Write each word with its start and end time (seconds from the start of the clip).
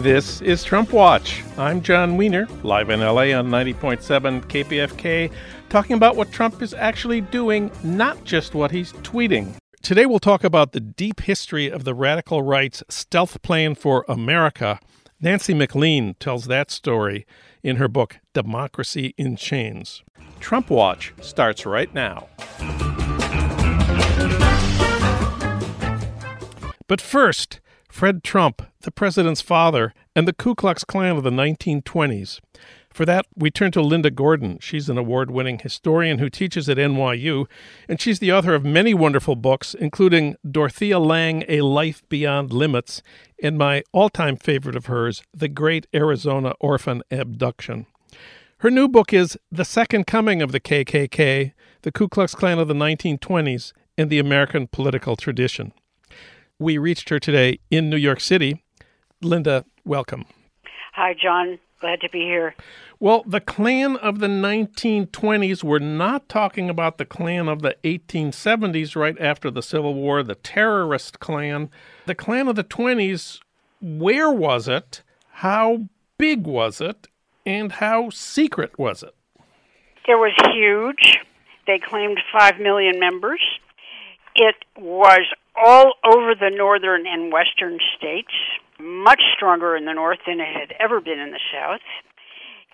This 0.00 0.40
is 0.40 0.64
Trump 0.64 0.94
Watch. 0.94 1.44
I'm 1.58 1.82
Jon 1.82 2.16
Wiener, 2.16 2.48
live 2.62 2.88
in 2.88 3.00
LA 3.00 3.36
on 3.36 3.50
90.7 3.50 4.42
KPFK, 4.46 5.30
talking 5.68 5.94
about 5.94 6.16
what 6.16 6.32
Trump 6.32 6.62
is 6.62 6.72
actually 6.72 7.20
doing, 7.20 7.70
not 7.84 8.24
just 8.24 8.54
what 8.54 8.70
he's 8.70 8.94
tweeting. 8.94 9.54
Today 9.82 10.06
we'll 10.06 10.18
talk 10.18 10.42
about 10.42 10.72
the 10.72 10.80
deep 10.80 11.20
history 11.20 11.70
of 11.70 11.84
the 11.84 11.92
radical 11.92 12.40
right's 12.40 12.82
stealth 12.88 13.42
plan 13.42 13.74
for 13.74 14.06
America. 14.08 14.80
Nancy 15.20 15.52
MacLean 15.52 16.14
tells 16.14 16.46
that 16.46 16.70
story 16.70 17.26
in 17.62 17.76
her 17.76 17.86
book 17.86 18.20
Democracy 18.32 19.12
in 19.18 19.36
Chains. 19.36 20.02
Trump 20.40 20.70
Watch 20.70 21.12
starts 21.20 21.66
right 21.66 21.92
now. 21.92 22.26
But 26.88 27.02
first, 27.02 27.60
Fred 28.00 28.24
Trump, 28.24 28.62
the 28.80 28.90
president's 28.90 29.42
father, 29.42 29.92
and 30.16 30.26
the 30.26 30.32
Ku 30.32 30.54
Klux 30.54 30.84
Klan 30.84 31.18
of 31.18 31.22
the 31.22 31.28
1920s. 31.28 32.40
For 32.88 33.04
that, 33.04 33.26
we 33.36 33.50
turn 33.50 33.72
to 33.72 33.82
Linda 33.82 34.10
Gordon. 34.10 34.58
She's 34.58 34.88
an 34.88 34.96
award 34.96 35.30
winning 35.30 35.58
historian 35.58 36.18
who 36.18 36.30
teaches 36.30 36.66
at 36.70 36.78
NYU, 36.78 37.44
and 37.90 38.00
she's 38.00 38.18
the 38.18 38.32
author 38.32 38.54
of 38.54 38.64
many 38.64 38.94
wonderful 38.94 39.36
books, 39.36 39.74
including 39.74 40.36
Dorothea 40.50 40.98
Lange, 40.98 41.44
A 41.46 41.60
Life 41.60 42.02
Beyond 42.08 42.54
Limits, 42.54 43.02
and 43.42 43.58
my 43.58 43.82
all 43.92 44.08
time 44.08 44.38
favorite 44.38 44.76
of 44.76 44.86
hers, 44.86 45.22
The 45.34 45.48
Great 45.48 45.86
Arizona 45.92 46.54
Orphan 46.58 47.02
Abduction. 47.10 47.84
Her 48.60 48.70
new 48.70 48.88
book 48.88 49.12
is 49.12 49.36
The 49.52 49.66
Second 49.66 50.06
Coming 50.06 50.40
of 50.40 50.52
the 50.52 50.60
KKK, 50.60 51.52
the 51.82 51.92
Ku 51.92 52.08
Klux 52.08 52.34
Klan 52.34 52.58
of 52.58 52.66
the 52.66 52.72
1920s, 52.72 53.74
and 53.98 54.08
the 54.08 54.18
American 54.18 54.68
Political 54.68 55.16
Tradition. 55.16 55.74
We 56.60 56.76
reached 56.76 57.08
her 57.08 57.18
today 57.18 57.58
in 57.70 57.88
New 57.88 57.96
York 57.96 58.20
City. 58.20 58.62
Linda, 59.22 59.64
welcome. 59.86 60.26
Hi, 60.92 61.14
Jon. 61.14 61.58
Glad 61.80 62.02
to 62.02 62.10
be 62.10 62.20
here. 62.20 62.54
Well, 62.98 63.24
the 63.26 63.40
Klan 63.40 63.96
of 63.96 64.18
the 64.18 64.26
1920s, 64.26 65.64
we're 65.64 65.78
not 65.78 66.28
talking 66.28 66.68
about 66.68 66.98
the 66.98 67.06
Klan 67.06 67.48
of 67.48 67.62
the 67.62 67.76
1870s 67.82 68.94
right 68.94 69.18
after 69.18 69.50
the 69.50 69.62
Civil 69.62 69.94
War, 69.94 70.22
the 70.22 70.34
terrorist 70.34 71.18
Klan. 71.18 71.70
The 72.04 72.14
Klan 72.14 72.46
of 72.46 72.56
the 72.56 72.64
20s, 72.64 73.40
where 73.80 74.30
was 74.30 74.68
it? 74.68 75.02
How 75.30 75.86
big 76.18 76.46
was 76.46 76.82
it? 76.82 77.08
And 77.46 77.72
how 77.72 78.10
secret 78.10 78.78
was 78.78 79.02
it? 79.02 79.14
It 80.06 80.16
was 80.16 80.34
huge. 80.52 81.20
They 81.66 81.78
claimed 81.78 82.20
5 82.30 82.60
million 82.60 83.00
members. 83.00 83.40
It 84.34 84.56
was 84.78 85.22
all 85.56 85.94
over 86.04 86.34
the 86.34 86.50
northern 86.54 87.06
and 87.06 87.32
western 87.32 87.78
states, 87.96 88.32
much 88.78 89.20
stronger 89.36 89.76
in 89.76 89.84
the 89.84 89.92
north 89.92 90.18
than 90.26 90.40
it 90.40 90.54
had 90.54 90.74
ever 90.80 91.00
been 91.00 91.18
in 91.18 91.30
the 91.30 91.40
south. 91.52 91.80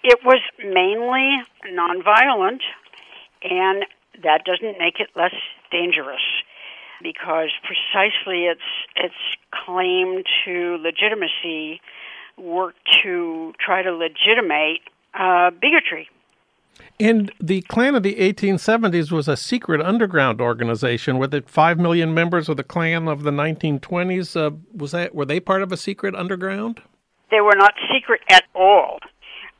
It 0.03 0.21
was 0.25 0.41
mainly 0.59 1.43
nonviolent, 1.73 2.61
and 3.43 3.85
that 4.23 4.45
doesn't 4.45 4.79
make 4.79 5.01
it 5.01 5.09
less 5.17 5.35
dangerous 5.71 6.23
because 7.03 7.51
precisely 7.65 8.45
its 8.45 8.61
its 8.95 9.15
claim 9.51 10.23
to 10.45 10.79
legitimacy 10.81 11.81
worked 12.39 12.79
to 13.03 13.53
try 13.59 13.83
to 13.83 13.93
legitimate 13.93 14.81
uh, 15.15 15.51
bigotry. 15.51 16.09
And 16.99 17.31
the 17.41 17.63
Klan 17.63 17.95
of 17.95 18.03
the 18.03 18.15
1870s 18.17 19.13
was 19.13 19.29
a 19.29 19.37
secret 19.37 19.81
underground 19.81 20.41
organization 20.41 21.19
with 21.19 21.35
it 21.35 21.49
5 21.49 21.79
million 21.79 22.15
members 22.15 22.49
of 22.49 22.57
the 22.57 22.65
Klan 22.65 23.09
of 23.09 23.23
the 23.23 23.31
1920s. 23.31 24.37
Uh, 24.37 24.57
was 24.75 24.93
that 24.93 25.15
were 25.15 25.27
they 25.27 25.41
part 25.41 25.63
of 25.63 25.73
a 25.73 25.77
secret 25.77 26.15
underground? 26.15 26.83
They 27.31 27.41
were 27.41 27.57
not 27.57 27.75
secret 27.93 28.23
at 28.31 28.45
all. 28.55 28.99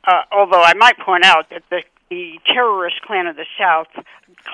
Uh, 0.07 0.21
although 0.31 0.63
I 0.63 0.73
might 0.73 0.97
point 0.99 1.25
out 1.25 1.49
that 1.49 1.63
the, 1.69 1.83
the 2.09 2.39
terrorist 2.45 3.01
Klan 3.05 3.27
of 3.27 3.35
the 3.35 3.45
South 3.59 3.87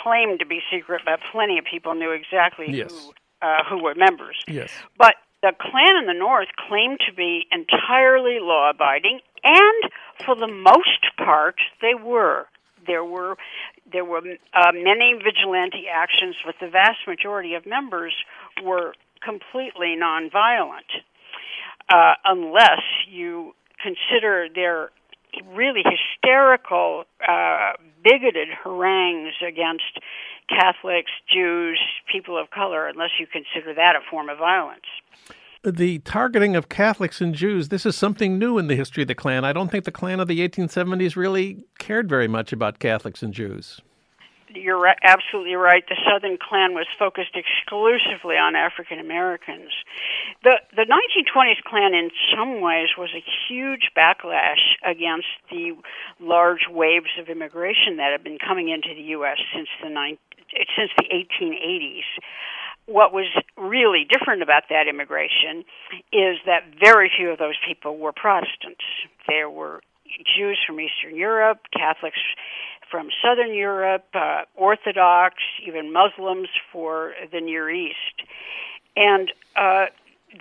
claimed 0.03 0.39
to 0.39 0.45
be 0.45 0.61
secret, 0.71 1.01
but 1.05 1.19
plenty 1.31 1.57
of 1.57 1.65
people 1.65 1.93
knew 1.93 2.11
exactly 2.11 2.67
yes. 2.69 2.91
who 2.91 3.13
uh, 3.43 3.63
who 3.69 3.83
were 3.83 3.93
members. 3.93 4.37
Yes. 4.47 4.71
But 4.97 5.15
the 5.43 5.51
Klan 5.59 5.99
in 5.99 6.07
the 6.07 6.17
North 6.17 6.47
claimed 6.67 6.99
to 7.07 7.13
be 7.13 7.45
entirely 7.51 8.39
law 8.39 8.69
abiding, 8.69 9.19
and 9.43 9.91
for 10.25 10.35
the 10.35 10.47
most 10.47 11.03
part, 11.17 11.55
they 11.81 11.93
were. 11.93 12.47
There 12.87 13.03
were 13.03 13.35
there 13.91 14.05
were 14.05 14.19
uh, 14.19 14.71
many 14.73 15.13
vigilante 15.21 15.85
actions, 15.93 16.35
but 16.45 16.55
the 16.59 16.69
vast 16.69 16.99
majority 17.07 17.53
of 17.53 17.65
members 17.65 18.13
were 18.63 18.93
completely 19.21 19.95
nonviolent, 19.99 20.89
uh, 21.89 22.13
unless 22.25 22.81
you 23.09 23.53
consider 23.81 24.47
their 24.53 24.91
really 25.53 25.83
hysterical, 25.83 27.03
uh, 27.27 27.73
bigoted 28.03 28.47
harangues 28.63 29.35
against 29.45 29.99
Catholics, 30.49 31.11
Jews, 31.31 31.79
people 32.11 32.37
of 32.37 32.49
color, 32.49 32.87
unless 32.87 33.11
you 33.19 33.27
consider 33.27 33.73
that 33.73 33.95
a 33.95 34.01
form 34.09 34.29
of 34.29 34.37
violence 34.37 34.85
the 35.63 35.99
targeting 35.99 36.55
of 36.55 36.67
Catholics 36.67 37.21
and 37.21 37.33
Jews, 37.33 37.69
this 37.69 37.85
is 37.85 37.95
something 37.95 38.37
new 38.37 38.57
in 38.57 38.67
the 38.67 38.75
history 38.75 39.03
of 39.03 39.07
the 39.07 39.15
Klan. 39.15 39.45
I 39.45 39.53
don't 39.53 39.71
think 39.71 39.85
the 39.85 39.91
Klan 39.91 40.19
of 40.19 40.27
the 40.27 40.47
1870s 40.47 41.15
really 41.15 41.63
cared 41.79 42.09
very 42.09 42.27
much 42.27 42.51
about 42.51 42.79
Catholics 42.79 43.23
and 43.23 43.33
Jews. 43.33 43.79
You're 44.55 44.79
right, 44.79 44.97
absolutely 45.01 45.55
right. 45.55 45.83
The 45.87 45.97
Southern 46.07 46.37
Klan 46.37 46.75
was 46.75 46.85
focused 46.99 47.35
exclusively 47.35 48.35
on 48.35 48.55
African 48.55 48.99
Americans. 48.99 49.71
The 50.43 50.57
the 50.75 50.85
1920s 50.85 51.63
Klan, 51.65 51.95
in 51.95 52.11
some 52.35 52.61
ways, 52.61 52.89
was 52.95 53.09
a 53.15 53.23
huge 53.47 53.89
backlash 53.97 54.61
against 54.85 55.27
the 55.49 55.71
large 56.19 56.67
waves 56.69 57.09
of 57.19 57.29
immigration 57.29 57.97
that 57.97 58.11
had 58.11 58.23
been 58.23 58.37
coming 58.37 58.69
into 58.69 58.93
the 58.93 59.09
U.S. 59.17 59.39
since 59.55 59.69
the 59.81 59.89
since 60.75 60.91
the 60.97 61.05
1880s 61.11 62.03
what 62.85 63.13
was 63.13 63.27
really 63.57 64.05
different 64.09 64.41
about 64.41 64.63
that 64.69 64.87
immigration 64.87 65.63
is 66.11 66.37
that 66.45 66.63
very 66.79 67.09
few 67.15 67.29
of 67.31 67.39
those 67.39 67.55
people 67.65 67.97
were 67.97 68.11
Protestants. 68.11 68.83
There 69.27 69.49
were 69.49 69.81
Jews 70.35 70.59
from 70.65 70.79
Eastern 70.79 71.15
Europe, 71.15 71.59
Catholics 71.71 72.19
from 72.91 73.09
Southern 73.23 73.53
Europe, 73.53 74.05
uh, 74.13 74.41
Orthodox, 74.55 75.35
even 75.65 75.91
Muslims 75.91 76.49
for 76.71 77.13
the 77.31 77.39
Near 77.39 77.69
East. 77.69 78.21
And 78.95 79.31
uh, 79.55 79.85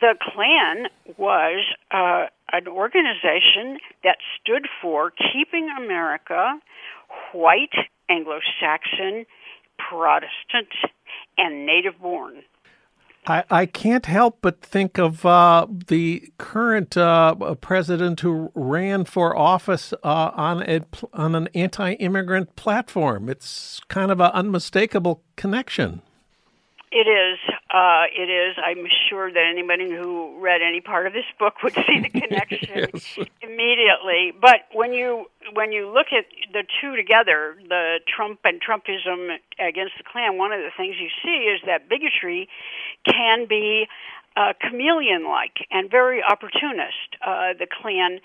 the 0.00 0.14
Klan 0.20 0.88
was 1.16 1.64
uh, 1.90 2.26
an 2.52 2.68
organization 2.68 3.78
that 4.04 4.18
stood 4.40 4.66
for 4.82 5.12
keeping 5.32 5.68
America 5.78 6.58
white, 7.32 7.72
Anglo 8.10 8.40
Saxon, 8.60 9.24
Protestant, 9.88 10.68
and 11.38 11.66
native 11.66 12.00
born. 12.00 12.42
I, 13.26 13.44
I 13.50 13.66
can't 13.66 14.06
help 14.06 14.38
but 14.40 14.60
think 14.60 14.98
of 14.98 15.24
uh, 15.24 15.66
the 15.70 16.32
current 16.38 16.96
uh, 16.96 17.54
president 17.60 18.20
who 18.20 18.50
ran 18.54 19.04
for 19.04 19.36
office 19.36 19.92
uh, 20.02 20.30
on 20.34 20.62
a, 20.62 20.80
on 21.12 21.36
an 21.36 21.48
anti-immigrant 21.54 22.56
platform. 22.56 23.28
It's 23.28 23.80
kind 23.88 24.10
of 24.10 24.20
an 24.20 24.32
unmistakable 24.32 25.22
connection. 25.36 26.02
It 26.92 27.08
is. 27.08 27.38
Uh, 27.72 28.04
it 28.14 28.28
is. 28.28 28.54
I'm 28.62 28.86
sure 29.08 29.32
that 29.32 29.44
anybody 29.50 29.88
who 29.90 30.38
read 30.38 30.60
any 30.60 30.82
part 30.82 31.06
of 31.06 31.14
this 31.14 31.24
book 31.38 31.54
would 31.62 31.72
see 31.72 32.00
the 32.02 32.10
connection 32.20 32.90
yes. 32.92 33.18
immediately. 33.40 34.32
But 34.38 34.68
when 34.74 34.92
you 34.92 35.24
when 35.54 35.72
you 35.72 35.88
look 35.88 36.08
at 36.12 36.26
the 36.52 36.64
two 36.80 36.94
together, 36.94 37.56
the 37.66 38.00
Trump 38.06 38.40
and 38.44 38.60
Trumpism 38.60 39.38
against 39.58 39.94
the 39.96 40.04
Klan, 40.04 40.36
one 40.36 40.52
of 40.52 40.60
the 40.60 40.70
things 40.76 40.96
you 41.00 41.08
see 41.24 41.48
is 41.48 41.62
that 41.64 41.88
bigotry 41.88 42.50
can 43.06 43.46
be 43.48 43.88
uh, 44.36 44.52
chameleon-like 44.60 45.64
and 45.70 45.90
very 45.90 46.22
opportunist. 46.22 47.16
Uh, 47.26 47.56
the 47.58 47.66
Klan 47.66 48.20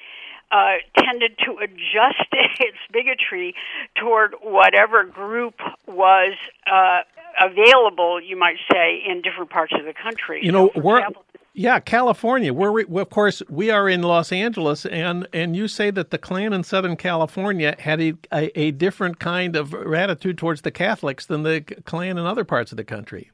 uh, 0.52 0.76
tended 0.98 1.38
to 1.46 1.58
adjust 1.64 2.28
its 2.60 2.78
bigotry 2.92 3.56
toward 3.96 4.36
whatever 4.42 5.06
group 5.06 5.56
was 5.88 6.34
uh, 6.70 7.02
available, 7.40 8.22
you 8.22 8.38
might 8.38 8.58
say, 8.72 9.02
in 9.08 9.22
different 9.22 9.50
parts 9.50 9.74
of 9.78 9.86
the 9.86 9.94
country. 9.94 10.42
You 10.44 10.52
know, 10.52 10.72
so 10.74 10.82
we're. 10.82 11.00
Example, 11.00 11.24
yeah, 11.58 11.80
California. 11.80 12.54
Where 12.54 12.72
we, 12.72 12.84
of 12.84 13.10
course, 13.10 13.42
we 13.50 13.72
are 13.72 13.90
in 13.90 14.04
Los 14.04 14.32
Angeles, 14.32 14.86
and 14.86 15.28
and 15.34 15.56
you 15.56 15.68
say 15.68 15.90
that 15.90 16.12
the 16.12 16.20
Klan 16.20 16.54
in 16.54 16.64
Southern 16.64 16.96
California 16.96 17.76
had 17.80 18.00
a, 18.00 18.14
a, 18.32 18.60
a 18.60 18.72
different 18.72 19.20
kind 19.20 19.56
of 19.56 19.74
attitude 19.74 20.38
towards 20.38 20.62
the 20.62 20.70
Catholics 20.70 21.26
than 21.26 21.42
the 21.42 21.62
Klan 21.62 22.20
in 22.20 22.26
other 22.28 22.44
parts 22.44 22.72
of 22.72 22.78
the 22.78 22.84
country. 22.84 23.32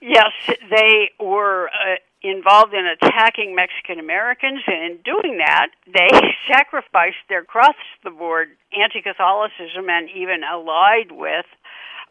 Yes, 0.00 0.32
they 0.70 1.10
were 1.20 1.68
uh, 1.68 1.96
involved 2.22 2.72
in 2.72 2.86
attacking 2.86 3.54
Mexican 3.54 3.98
Americans, 3.98 4.62
and 4.66 4.92
in 4.92 4.98
doing 5.04 5.38
that, 5.38 5.68
they 5.86 6.08
sacrificed 6.50 7.20
their 7.28 7.44
cross 7.44 7.76
the 8.02 8.10
board 8.10 8.48
anti 8.72 9.02
Catholicism 9.02 9.90
and 9.90 10.08
even 10.08 10.42
allied 10.42 11.12
with 11.12 11.44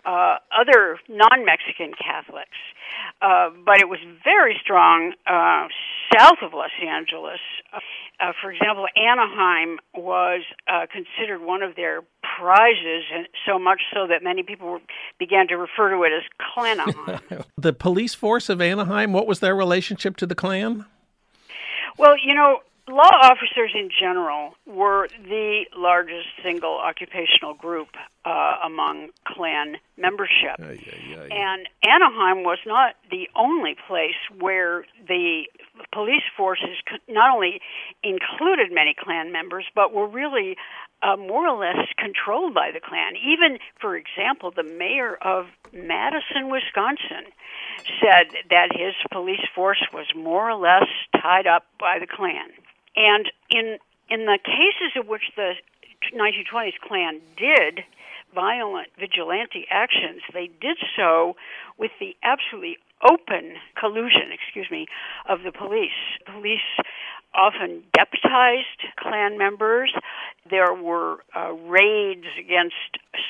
uh, 0.05 0.37
other 0.51 0.99
non 1.09 1.45
Mexican 1.45 1.93
Catholics. 1.93 2.57
Uh, 3.21 3.49
but 3.65 3.79
it 3.79 3.87
was 3.87 3.99
very 4.23 4.57
strong 4.61 5.13
uh, 5.25 5.67
south 6.13 6.39
of 6.41 6.53
Los 6.53 6.71
Angeles. 6.85 7.39
Uh, 7.73 8.31
for 8.41 8.51
example, 8.51 8.85
Anaheim 8.95 9.79
was 9.95 10.41
uh, 10.67 10.85
considered 10.91 11.41
one 11.41 11.63
of 11.63 11.75
their 11.75 12.01
prizes, 12.37 13.03
and 13.13 13.27
so 13.45 13.57
much 13.57 13.81
so 13.93 14.07
that 14.07 14.23
many 14.23 14.43
people 14.43 14.79
began 15.19 15.47
to 15.47 15.55
refer 15.55 15.89
to 15.91 16.03
it 16.03 16.11
as 16.13 16.23
Klan 16.53 17.43
the 17.57 17.73
police 17.73 18.13
force 18.13 18.49
of 18.49 18.61
Anaheim, 18.61 19.13
what 19.13 19.27
was 19.27 19.39
their 19.39 19.55
relationship 19.55 20.17
to 20.17 20.25
the 20.25 20.35
Klan? 20.35 20.85
Well, 21.97 22.15
you 22.17 22.33
know, 22.33 22.59
law 22.87 23.09
officers 23.21 23.71
in 23.73 23.89
general 23.89 24.53
were 24.65 25.07
the 25.23 25.65
largest 25.75 26.27
single 26.43 26.77
occupational 26.77 27.53
group 27.53 27.89
uh, 28.25 28.55
among 28.65 29.09
Klan 29.25 29.77
membership. 29.97 30.59
And 31.31 31.67
Anaheim 31.83 32.43
was 32.43 32.59
not 32.65 32.95
the 33.09 33.29
only 33.35 33.75
place 33.87 34.19
where 34.39 34.85
the 35.07 35.43
police 35.93 36.23
forces 36.35 36.77
not 37.07 37.33
only 37.33 37.61
included 38.03 38.71
many 38.71 38.93
Klan 38.97 39.31
members, 39.31 39.65
but 39.75 39.93
were 39.93 40.07
really 40.07 40.55
uh, 41.01 41.17
more 41.17 41.47
or 41.47 41.59
less 41.59 41.87
controlled 41.97 42.53
by 42.53 42.71
the 42.71 42.79
Klan. 42.79 43.13
Even, 43.15 43.59
for 43.79 43.95
example, 43.95 44.51
the 44.55 44.63
mayor 44.63 45.17
of 45.21 45.47
Madison, 45.73 46.49
Wisconsin, 46.49 47.31
said 47.99 48.35
that 48.49 48.69
his 48.71 48.93
police 49.11 49.45
force 49.53 49.83
was 49.93 50.05
more 50.15 50.49
or 50.49 50.59
less 50.59 50.87
tied 51.21 51.47
up 51.47 51.65
by 51.79 51.97
the 51.99 52.07
Klan. 52.07 52.51
And 52.95 53.31
in 53.49 53.77
in 54.09 54.25
the 54.25 54.37
cases 54.43 54.91
in 54.95 55.07
which 55.07 55.31
the 55.35 55.53
1920s 56.13 56.73
Klan 56.85 57.21
did 57.37 57.83
violent 58.33 58.89
vigilante 58.99 59.65
actions, 59.69 60.21
they 60.33 60.49
did 60.61 60.77
so 60.95 61.35
with 61.77 61.91
the 61.99 62.15
absolutely 62.23 62.77
open 63.03 63.55
collusion, 63.79 64.31
excuse 64.31 64.69
me, 64.71 64.87
of 65.27 65.43
the 65.43 65.51
police. 65.51 65.91
Police 66.25 66.61
often 67.35 67.83
deputized 67.95 68.95
Klan 68.97 69.37
members. 69.37 69.93
There 70.49 70.73
were 70.73 71.17
uh, 71.35 71.53
raids 71.53 72.25
against 72.39 72.75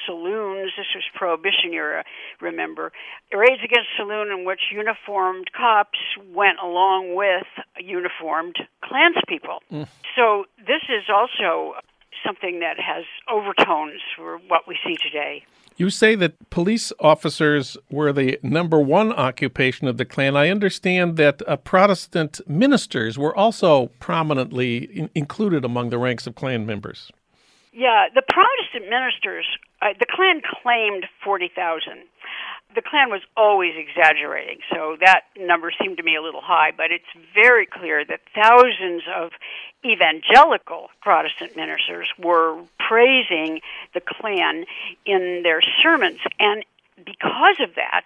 saloons. 0.06 0.72
This 0.78 0.88
was 0.96 1.04
Prohibition 1.16 1.74
era, 1.74 2.04
remember. 2.42 2.92
Raids 3.32 3.62
against 3.64 3.90
saloon 3.98 4.30
in 4.32 4.46
which 4.46 4.62
uniformed 4.72 5.52
cops 5.56 6.00
went 6.34 6.58
along 6.62 7.16
with 7.16 7.48
uniformed 7.80 8.56
Klanspeople. 8.84 9.60
Mm. 9.72 9.88
So 10.16 10.46
this 10.58 10.82
is 10.90 11.06
also 11.10 11.76
something 12.26 12.60
that 12.60 12.80
has 12.80 13.06
overtones 13.32 14.02
for 14.16 14.38
what 14.48 14.68
we 14.68 14.78
see 14.86 14.98
today. 14.98 15.44
You 15.76 15.90
say 15.90 16.16
that 16.16 16.50
police 16.50 16.94
officers 17.00 17.78
were 17.90 18.14
the 18.14 18.40
number 18.44 18.80
one 18.80 19.12
occupation 19.12 19.88
of 19.88 19.98
the 19.98 20.06
Klan. 20.06 20.38
I 20.38 20.50
understand 20.50 21.18
that 21.18 21.42
uh, 21.48 21.58
Protestant 21.58 22.42
ministers 22.48 23.18
were 23.18 23.36
also 23.36 23.88
prominently 24.00 24.78
in- 24.86 25.10
included 25.16 25.66
among 25.66 25.90
the 25.90 25.98
ranks 25.98 26.28
of 26.28 26.36
Klan 26.36 26.66
members. 26.66 27.12
Yeah, 27.72 28.06
the 28.14 28.22
Protestant 28.22 28.90
ministers, 28.90 29.48
uh, 29.82 29.94
the 30.00 30.06
Klan 30.06 30.42
claimed 30.62 31.08
40,000 31.24 32.04
the 32.76 32.82
Klan 32.82 33.10
was 33.10 33.22
always 33.38 33.74
exaggerating, 33.78 34.60
so 34.72 34.98
that 35.00 35.22
number 35.38 35.72
seemed 35.82 35.98
to 35.98 36.04
me 36.04 36.16
a 36.16 36.22
little 36.22 36.42
high, 36.42 36.72
but 36.76 36.92
it's 36.92 37.06
very 37.34 37.66
clear 37.66 38.04
that 38.06 38.22
thousands 38.34 39.04
of 39.16 39.32
evangelical 39.86 40.90
Protestant 41.02 41.56
ministers 41.56 42.10
were 42.18 42.62
praising 42.80 43.62
the 43.94 44.02
Klan 44.02 44.66
in 45.06 45.42
their 45.44 45.62
sermons. 45.82 46.20
And 46.40 46.64
because 46.98 47.58
of 47.62 47.76
that, 47.76 48.06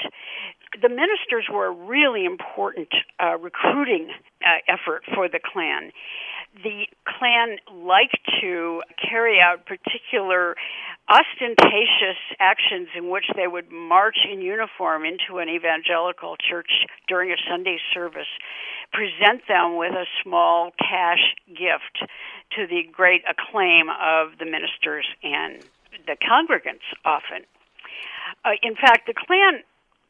the 0.82 0.90
ministers 0.90 1.48
were 1.52 1.68
a 1.68 1.72
really 1.72 2.26
important 2.26 2.90
uh, 3.20 3.38
recruiting 3.38 4.10
uh, 4.46 4.58
effort 4.68 5.04
for 5.14 5.30
the 5.30 5.40
Klan. 5.40 5.92
The 6.64 6.88
Klan 7.06 7.58
liked 7.72 8.18
to 8.42 8.82
carry 8.98 9.40
out 9.40 9.66
particular 9.66 10.56
ostentatious 11.10 12.20
actions 12.40 12.90
in 12.96 13.10
which 13.10 13.26
they 13.36 13.48
would 13.48 13.72
march 13.72 14.18
in 14.30 14.42
uniform 14.42 15.06
into 15.06 15.40
an 15.40 15.50
evangelical 15.50 16.36
church 16.38 16.70
during 17.08 17.32
a 17.32 17.38
Sunday 17.50 17.78
service, 17.94 18.28
present 18.92 19.42
them 19.48 19.78
with 19.78 19.94
a 19.94 20.06
small 20.24 20.72
cash 20.80 21.36
gift 21.48 22.10
to 22.56 22.68
the 22.68 22.84
great 22.92 23.24
acclaim 23.30 23.88
of 23.90 24.38
the 24.40 24.46
ministers 24.46 25.06
and 25.24 25.64
the 26.06 26.16
congregants 26.16 26.88
often. 27.06 27.44
Uh, 28.44 28.52
in 28.62 28.76
fact, 28.76 29.08
the 29.08 29.14
Klan 29.14 29.64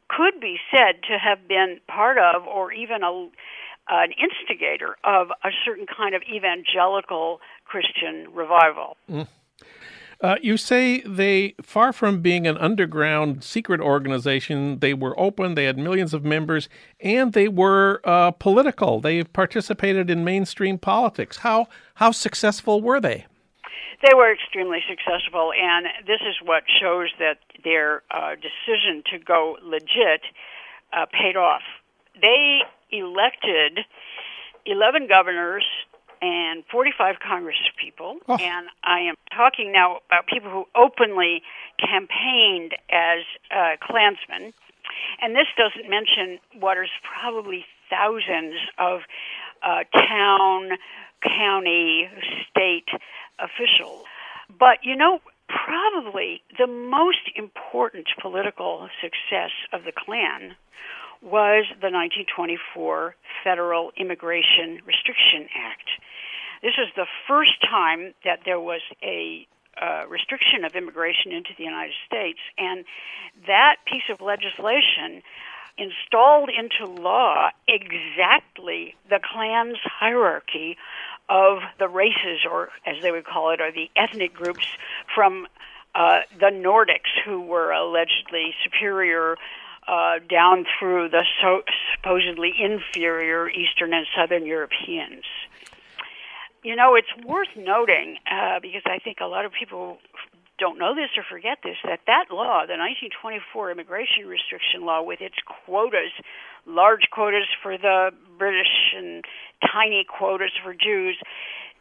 could 0.08 0.40
be 0.40 0.56
said 0.70 1.02
to 1.08 1.18
have 1.18 1.46
been 1.46 1.80
part 1.86 2.18
of 2.18 2.46
or 2.46 2.72
even 2.72 3.02
a, 3.02 3.28
an 3.88 4.10
instigator 4.12 4.96
of 5.04 5.28
a 5.44 5.50
certain 5.64 5.86
kind 5.86 6.14
of 6.14 6.22
evangelical 6.22 7.40
Christian 7.66 8.32
revival. 8.32 8.96
Mm. 9.10 9.28
Uh, 10.20 10.34
you 10.42 10.56
say 10.56 11.00
they, 11.02 11.54
far 11.62 11.92
from 11.92 12.20
being 12.20 12.46
an 12.46 12.58
underground 12.58 13.44
secret 13.44 13.80
organization, 13.80 14.80
they 14.80 14.92
were 14.92 15.18
open, 15.18 15.54
they 15.54 15.64
had 15.64 15.78
millions 15.78 16.12
of 16.12 16.24
members, 16.24 16.68
and 17.00 17.34
they 17.34 17.46
were 17.46 18.00
uh, 18.04 18.32
political. 18.32 19.00
They 19.00 19.22
participated 19.22 20.10
in 20.10 20.24
mainstream 20.24 20.76
politics. 20.76 21.38
How, 21.38 21.68
how 21.94 22.10
successful 22.10 22.82
were 22.82 23.00
they? 23.00 23.26
They 24.02 24.14
were 24.14 24.32
extremely 24.32 24.80
successful, 24.88 25.52
and 25.52 25.86
this 26.06 26.20
is 26.28 26.36
what 26.44 26.64
shows 26.80 27.10
that 27.20 27.38
their 27.62 28.02
uh, 28.10 28.34
decision 28.34 29.04
to 29.12 29.18
go 29.18 29.56
legit 29.62 30.22
uh, 30.92 31.06
paid 31.06 31.36
off. 31.36 31.62
They 32.20 32.60
elected 32.90 33.80
11 34.66 35.06
governors 35.08 35.64
and 36.20 36.64
45 36.70 37.16
Congress 37.20 37.56
people, 37.80 38.16
oh. 38.28 38.36
and 38.40 38.68
I 38.82 39.00
am 39.00 39.14
talking 39.34 39.72
now 39.72 39.98
about 40.06 40.26
people 40.26 40.50
who 40.50 40.64
openly 40.74 41.42
campaigned 41.78 42.74
as 42.90 43.24
uh, 43.50 43.76
Klansmen. 43.80 44.52
And 45.20 45.34
this 45.34 45.46
doesn't 45.56 45.88
mention 45.88 46.38
what 46.58 46.78
is 46.78 46.88
probably 47.02 47.64
thousands 47.90 48.54
of 48.78 49.00
uh, 49.62 49.84
town, 49.92 50.70
county, 51.22 52.08
state 52.50 52.88
officials. 53.38 54.04
But 54.58 54.78
you 54.82 54.96
know, 54.96 55.20
probably 55.48 56.42
the 56.58 56.66
most 56.66 57.30
important 57.36 58.06
political 58.20 58.88
success 59.00 59.50
of 59.72 59.84
the 59.84 59.92
Klan 59.92 60.56
was 61.22 61.66
the 61.80 61.90
1924 61.90 63.14
Federal 63.42 63.90
Immigration 63.96 64.80
Restriction 64.86 65.48
Act. 65.56 65.88
This 66.62 66.72
was 66.76 66.88
the 66.96 67.06
first 67.26 67.60
time 67.62 68.14
that 68.24 68.40
there 68.44 68.60
was 68.60 68.80
a 69.02 69.46
uh, 69.80 70.04
restriction 70.08 70.64
of 70.64 70.74
immigration 70.74 71.32
into 71.32 71.50
the 71.56 71.64
United 71.64 71.94
States, 72.06 72.40
and 72.56 72.84
that 73.46 73.76
piece 73.86 74.02
of 74.10 74.20
legislation 74.20 75.22
installed 75.76 76.50
into 76.50 76.90
law 76.90 77.50
exactly 77.68 78.96
the 79.08 79.20
Klan's 79.22 79.78
hierarchy 79.84 80.76
of 81.28 81.58
the 81.78 81.88
races, 81.88 82.40
or 82.50 82.70
as 82.84 82.96
they 83.02 83.12
would 83.12 83.24
call 83.24 83.50
it, 83.50 83.60
or 83.60 83.70
the 83.70 83.88
ethnic 83.94 84.34
groups 84.34 84.66
from 85.14 85.46
uh, 85.94 86.20
the 86.38 86.46
Nordics, 86.46 87.14
who 87.24 87.40
were 87.40 87.70
allegedly 87.70 88.54
superior 88.64 89.36
uh, 89.86 90.18
down 90.28 90.66
through 90.78 91.08
the 91.08 91.24
so- 91.40 91.62
supposedly 91.94 92.52
inferior 92.58 93.48
Eastern 93.48 93.94
and 93.94 94.06
Southern 94.16 94.44
Europeans. 94.44 95.24
You 96.62 96.76
know, 96.76 96.96
it's 96.96 97.26
worth 97.26 97.48
noting 97.56 98.18
uh, 98.30 98.58
because 98.60 98.82
I 98.86 98.98
think 98.98 99.18
a 99.20 99.26
lot 99.26 99.44
of 99.44 99.52
people 99.52 99.98
don't 100.58 100.78
know 100.78 100.94
this 100.94 101.10
or 101.16 101.22
forget 101.22 101.58
this 101.62 101.76
that 101.84 102.00
that 102.06 102.26
law, 102.30 102.66
the 102.66 102.74
1924 102.74 103.70
immigration 103.70 104.26
restriction 104.26 104.84
law, 104.84 105.02
with 105.02 105.20
its 105.20 105.36
quotas, 105.46 106.10
large 106.66 107.08
quotas 107.10 107.46
for 107.62 107.78
the 107.78 108.10
British 108.36 108.92
and 108.96 109.24
tiny 109.72 110.04
quotas 110.04 110.50
for 110.62 110.74
Jews, 110.74 111.16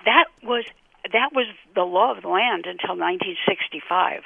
that 0.05 0.25
was 0.43 0.65
that 1.11 1.33
was 1.33 1.47
the 1.73 1.83
law 1.83 2.15
of 2.15 2.21
the 2.21 2.29
land 2.29 2.65
until 2.65 2.95
1965. 2.95 4.21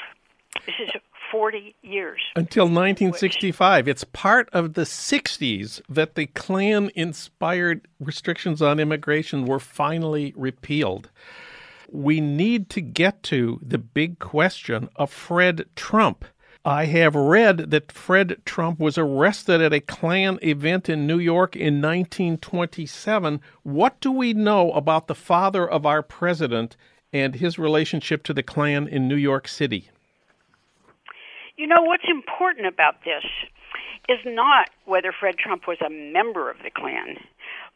This 0.66 0.76
is 0.84 0.90
40 1.32 1.76
years. 1.82 2.22
Until 2.36 2.66
1965. 2.66 3.86
Which... 3.86 3.92
It's 3.92 4.04
part 4.04 4.50
of 4.52 4.74
the 4.74 4.84
60s 4.84 5.82
that 5.90 6.16
the 6.16 6.28
Klan 6.28 6.92
inspired 6.96 7.88
restrictions 8.00 8.62
on 8.62 8.80
immigration 8.80 9.46
were 9.46 9.60
finally 9.60 10.34
repealed. 10.36 11.10
We 11.90 12.22
need 12.22 12.70
to 12.72 12.82
get 12.82 13.24
to 13.24 13.60
the 13.62 13.78
big 13.78 14.20
question 14.20 14.90
of 14.96 15.12
Fred 15.12 15.66
Trump. 15.76 16.26
I 16.64 16.86
have 16.86 17.16
read 17.16 17.72
that 17.72 17.92
Fred 17.92 18.38
Trump 18.46 18.80
was 18.80 18.98
arrested 18.98 19.62
at 19.62 19.74
a 19.74 19.80
Klan 19.80 20.38
event 20.44 20.90
in 20.90 21.08
New 21.08 21.18
York 21.18 21.56
in 21.56 21.82
1927. 21.82 23.42
What 23.64 24.00
do 24.00 24.12
we 24.12 24.34
know 24.34 24.72
about 24.74 25.08
the 25.08 25.16
father 25.16 25.68
of 25.68 25.88
our 25.88 26.04
president 26.04 26.78
and 27.12 27.36
his 27.36 27.58
relationship 27.58 28.22
to 28.24 28.34
the 28.34 28.44
Klan 28.44 28.88
in 28.88 29.08
New 29.08 29.16
York 29.16 29.48
City? 29.48 29.90
You 31.58 31.68
know, 31.68 31.82
what's 31.82 32.08
important 32.10 32.68
about 32.68 33.04
this 33.04 33.24
is 34.10 34.20
not 34.26 34.70
whether 34.86 35.14
Fred 35.18 35.38
Trump 35.38 35.68
was 35.68 35.78
a 35.86 35.90
member 35.90 36.50
of 36.50 36.58
the 36.64 36.72
Klan, 36.72 37.18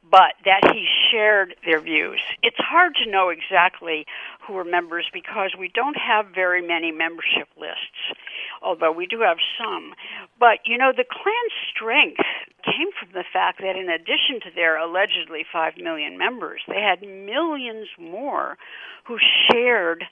but 0.10 0.34
that 0.44 0.62
he 0.74 0.86
shared 1.12 1.56
their 1.66 1.80
views. 1.80 2.22
It's 2.44 2.58
hard 2.60 2.96
to 3.04 3.10
know 3.10 3.30
exactly 3.30 4.06
who 4.46 4.54
were 4.54 4.64
members 4.64 5.06
because 5.14 5.56
we 5.58 5.70
don't 5.74 5.98
have 5.98 6.28
very 6.34 6.66
many 6.66 6.92
membership 6.92 7.48
lists, 7.58 8.14
although 8.62 8.92
we 8.92 9.06
do 9.08 9.22
have 9.22 9.38
some. 9.58 9.94
But, 10.40 10.60
you 10.66 10.78
know, 10.78 10.92
the 10.96 11.06
Klan's 11.10 11.58
strength 11.74 12.22
came 12.64 12.90
from 13.00 13.10
the 13.14 13.26
fact 13.32 13.62
that 13.62 13.76
in 13.76 13.90
addition 13.90 14.40
to 14.44 14.52
their 14.54 14.78
allegedly 14.78 15.46
5 15.52 15.78
million 15.78 16.18
members, 16.18 16.62
they 16.68 16.82
had 16.82 17.02
millions 17.02 17.88
more 18.00 18.58
who 19.06 19.18
shared 19.52 20.06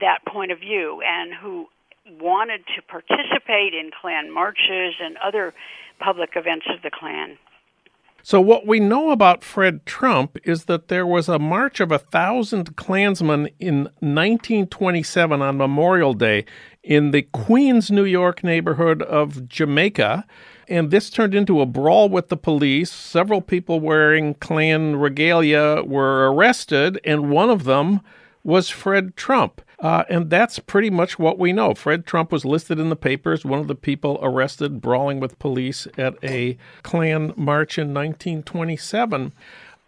that 0.00 0.24
point 0.26 0.52
of 0.52 0.60
view 0.60 1.02
and 1.04 1.32
who 1.34 1.68
wanted 2.20 2.62
to 2.76 2.82
participate 2.82 3.74
in 3.74 3.90
Klan 4.00 4.32
marches 4.32 4.94
and 5.00 5.16
other 5.18 5.54
public 5.98 6.30
events 6.36 6.66
of 6.72 6.82
the 6.82 6.90
Klan. 6.90 7.38
So, 8.22 8.40
what 8.40 8.66
we 8.66 8.80
know 8.80 9.10
about 9.10 9.44
Fred 9.44 9.86
Trump 9.86 10.38
is 10.44 10.64
that 10.64 10.88
there 10.88 11.06
was 11.06 11.28
a 11.28 11.38
march 11.38 11.80
of 11.80 11.92
a 11.92 11.98
thousand 11.98 12.76
Klansmen 12.76 13.48
in 13.58 13.84
1927 14.00 15.40
on 15.40 15.56
Memorial 15.56 16.14
Day 16.14 16.44
in 16.82 17.12
the 17.12 17.22
Queens, 17.22 17.90
New 17.90 18.04
York 18.04 18.42
neighborhood 18.42 19.02
of 19.02 19.48
Jamaica. 19.48 20.26
And 20.68 20.90
this 20.90 21.08
turned 21.08 21.34
into 21.34 21.60
a 21.60 21.66
brawl 21.66 22.08
with 22.08 22.28
the 22.28 22.36
police. 22.36 22.90
Several 22.92 23.40
people 23.40 23.80
wearing 23.80 24.34
Klan 24.34 24.96
regalia 24.96 25.82
were 25.86 26.30
arrested, 26.30 27.00
and 27.04 27.30
one 27.30 27.48
of 27.48 27.64
them 27.64 28.00
was 28.42 28.68
Fred 28.68 29.16
Trump. 29.16 29.62
Uh, 29.80 30.02
and 30.08 30.28
that's 30.28 30.58
pretty 30.58 30.90
much 30.90 31.18
what 31.18 31.38
we 31.38 31.52
know. 31.52 31.72
Fred 31.72 32.04
Trump 32.04 32.32
was 32.32 32.44
listed 32.44 32.80
in 32.80 32.88
the 32.88 32.96
papers, 32.96 33.44
one 33.44 33.60
of 33.60 33.68
the 33.68 33.76
people 33.76 34.18
arrested 34.22 34.80
brawling 34.80 35.20
with 35.20 35.38
police 35.38 35.86
at 35.96 36.16
a 36.22 36.58
Klan 36.82 37.32
march 37.36 37.78
in 37.78 37.94
1927. 37.94 39.32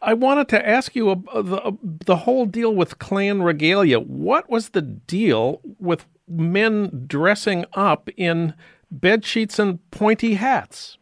I 0.03 0.15
wanted 0.15 0.49
to 0.49 0.67
ask 0.69 0.95
you 0.95 1.11
uh, 1.11 1.43
the, 1.43 1.57
uh, 1.57 1.73
the 1.83 2.17
whole 2.19 2.47
deal 2.47 2.75
with 2.75 2.99
Klan 2.99 3.43
regalia. 3.43 3.99
What 3.99 4.49
was 4.49 4.71
the 4.71 4.81
deal 4.81 5.61
with 5.79 6.07
men 6.29 7.05
dressing 7.07 7.65
up 7.75 8.09
in 8.17 8.55
bed 8.91 9.25
sheets 9.25 9.59
and 9.59 9.79
pointy 9.91 10.35
hats? 10.35 10.97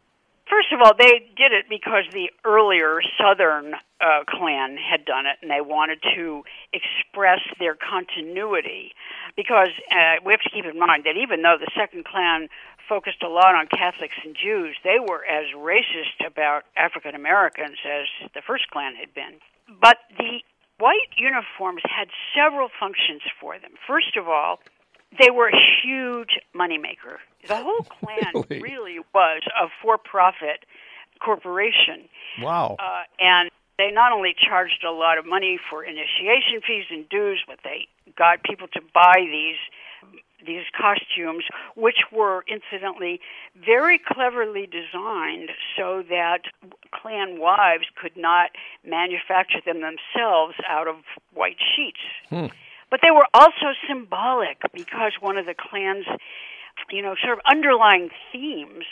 First 0.48 0.72
of 0.72 0.80
all, 0.80 0.94
they 0.96 1.28
did 1.36 1.52
it 1.52 1.68
because 1.68 2.04
the 2.12 2.30
earlier 2.44 3.00
Southern 3.20 3.74
uh, 4.00 4.24
Klan 4.26 4.76
had 4.78 5.04
done 5.04 5.26
it, 5.26 5.36
and 5.42 5.50
they 5.50 5.60
wanted 5.60 6.00
to 6.16 6.42
express 6.72 7.40
their 7.60 7.76
continuity. 7.76 8.92
Because 9.36 9.68
uh, 9.92 10.24
we 10.24 10.32
have 10.32 10.40
to 10.40 10.50
keep 10.50 10.64
in 10.64 10.78
mind 10.78 11.04
that 11.04 11.16
even 11.20 11.42
though 11.42 11.56
the 11.60 11.70
Second 11.76 12.06
Klan 12.06 12.48
focused 12.88 13.22
a 13.22 13.28
lot 13.28 13.54
on 13.54 13.68
Catholics 13.68 14.16
and 14.24 14.34
Jews, 14.34 14.74
they 14.82 14.96
were 14.98 15.24
as 15.24 15.52
racist 15.54 16.24
about 16.26 16.64
African 16.76 17.14
Americans 17.14 17.76
as 17.84 18.08
the 18.32 18.40
first 18.40 18.68
Klan 18.72 18.96
had 18.96 19.12
been. 19.12 19.36
But 19.68 19.98
the 20.16 20.40
white 20.78 21.12
uniforms 21.18 21.82
had 21.84 22.08
several 22.34 22.68
functions 22.80 23.20
for 23.38 23.58
them. 23.58 23.72
First 23.86 24.16
of 24.16 24.28
all, 24.28 24.60
they 25.16 25.30
were 25.30 25.48
a 25.48 25.56
huge 25.82 26.38
moneymaker. 26.54 27.18
The 27.46 27.56
whole 27.56 27.82
Klan 28.00 28.44
really? 28.50 28.60
really 28.60 28.98
was 29.14 29.42
a 29.60 29.68
for-profit 29.82 30.64
corporation. 31.24 32.08
Wow! 32.40 32.76
Uh, 32.78 33.02
and 33.18 33.50
they 33.78 33.90
not 33.90 34.12
only 34.12 34.34
charged 34.36 34.84
a 34.86 34.92
lot 34.92 35.18
of 35.18 35.26
money 35.26 35.58
for 35.70 35.84
initiation 35.84 36.60
fees 36.66 36.84
and 36.90 37.08
dues, 37.08 37.42
but 37.46 37.58
they 37.64 37.86
got 38.16 38.42
people 38.42 38.68
to 38.74 38.80
buy 38.92 39.14
these 39.18 39.56
these 40.46 40.64
costumes, 40.76 41.44
which 41.74 41.98
were 42.12 42.44
incidentally 42.46 43.20
very 43.56 43.98
cleverly 43.98 44.66
designed 44.66 45.50
so 45.76 46.04
that 46.08 46.42
Klan 46.92 47.40
wives 47.40 47.86
could 48.00 48.16
not 48.16 48.50
manufacture 48.84 49.60
them 49.64 49.80
themselves 49.80 50.54
out 50.68 50.86
of 50.86 50.96
white 51.34 51.58
sheets. 51.58 51.98
Hmm. 52.28 52.46
But 52.90 53.00
they 53.02 53.10
were 53.10 53.26
also 53.34 53.74
symbolic 53.86 54.58
because 54.72 55.12
one 55.20 55.36
of 55.36 55.46
the 55.46 55.54
Klan's, 55.54 56.06
you 56.90 57.02
know, 57.02 57.14
sort 57.22 57.38
of 57.38 57.44
underlying 57.50 58.10
themes 58.32 58.84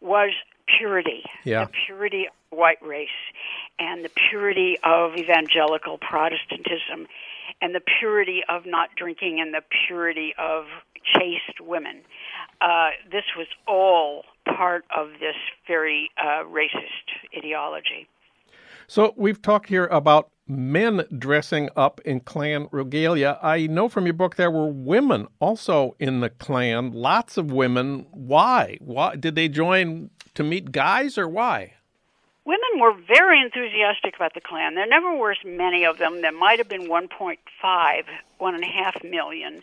was 0.00 0.30
purity. 0.78 1.22
Yeah. 1.44 1.66
The 1.66 1.70
purity 1.86 2.26
of 2.26 2.58
white 2.58 2.82
race 2.82 3.08
and 3.78 4.04
the 4.04 4.10
purity 4.30 4.76
of 4.82 5.16
evangelical 5.16 5.98
Protestantism 5.98 7.06
and 7.60 7.74
the 7.74 7.82
purity 8.00 8.42
of 8.48 8.66
not 8.66 8.90
drinking 8.96 9.40
and 9.40 9.54
the 9.54 9.62
purity 9.86 10.34
of 10.38 10.64
chaste 11.14 11.60
women. 11.60 12.00
Uh, 12.60 12.90
this 13.10 13.24
was 13.36 13.46
all 13.66 14.24
part 14.56 14.84
of 14.94 15.08
this 15.20 15.36
very 15.66 16.10
uh, 16.18 16.44
racist 16.44 17.36
ideology. 17.36 18.06
So 18.86 19.14
we've 19.16 19.40
talked 19.40 19.68
here 19.68 19.86
about 19.86 20.30
men 20.46 21.04
dressing 21.18 21.70
up 21.74 22.00
in 22.04 22.20
Klan 22.20 22.68
regalia. 22.70 23.38
I 23.42 23.66
know 23.66 23.88
from 23.88 24.04
your 24.04 24.14
book 24.14 24.36
there 24.36 24.50
were 24.50 24.68
women 24.68 25.26
also 25.40 25.96
in 25.98 26.20
the 26.20 26.30
Klan, 26.30 26.92
lots 26.92 27.36
of 27.36 27.50
women. 27.50 28.06
Why? 28.10 28.78
Why 28.80 29.16
did 29.16 29.34
they 29.34 29.48
join 29.48 30.10
to 30.34 30.42
meet 30.42 30.72
guys 30.72 31.16
or 31.16 31.28
why? 31.28 31.74
Women 32.44 32.78
were 32.78 32.92
very 32.92 33.40
enthusiastic 33.40 34.16
about 34.16 34.34
the 34.34 34.40
Klan. 34.42 34.74
There 34.74 34.86
never 34.86 35.16
were 35.16 35.32
as 35.32 35.38
many 35.46 35.86
of 35.86 35.96
them. 35.96 36.20
There 36.20 36.30
might 36.30 36.58
have 36.58 36.68
been 36.68 36.88
1.5, 36.88 37.38
1.5 37.64 39.10
million. 39.10 39.62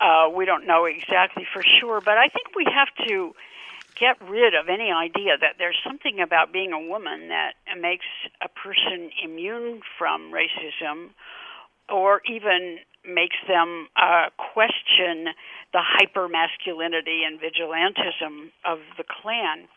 Uh, 0.00 0.28
we 0.34 0.44
don't 0.44 0.66
know 0.66 0.86
exactly 0.86 1.46
for 1.52 1.62
sure, 1.80 2.00
but 2.00 2.18
I 2.18 2.26
think 2.28 2.56
we 2.56 2.66
have 2.74 2.88
to 3.06 3.32
get 3.98 4.20
rid 4.20 4.54
of 4.54 4.68
any 4.68 4.92
idea 4.92 5.36
that 5.40 5.56
there's 5.58 5.78
something 5.84 6.20
about 6.20 6.52
being 6.52 6.72
a 6.72 6.80
woman 6.80 7.28
that 7.28 7.54
makes 7.80 8.06
a 8.42 8.48
person 8.48 9.10
immune 9.24 9.80
from 9.98 10.32
racism 10.32 11.10
or 11.88 12.20
even 12.28 12.78
makes 13.06 13.36
them 13.46 13.88
uh, 13.96 14.28
question 14.36 15.30
the 15.72 15.82
hyper 15.82 16.28
masculinity 16.28 17.22
and 17.24 17.38
vigilantism 17.40 18.50
of 18.64 18.78
the 18.98 19.04
Klan. 19.04 19.68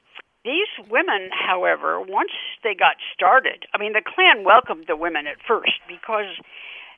These 0.43 0.71
women, 0.89 1.29
however, 1.31 2.01
once 2.01 2.33
they 2.63 2.73
got 2.73 2.95
started, 3.13 3.65
I 3.73 3.77
mean, 3.77 3.93
the 3.93 4.01
Klan 4.01 4.43
welcomed 4.43 4.85
the 4.87 4.95
women 4.95 5.27
at 5.27 5.37
first 5.45 5.77
because 5.87 6.33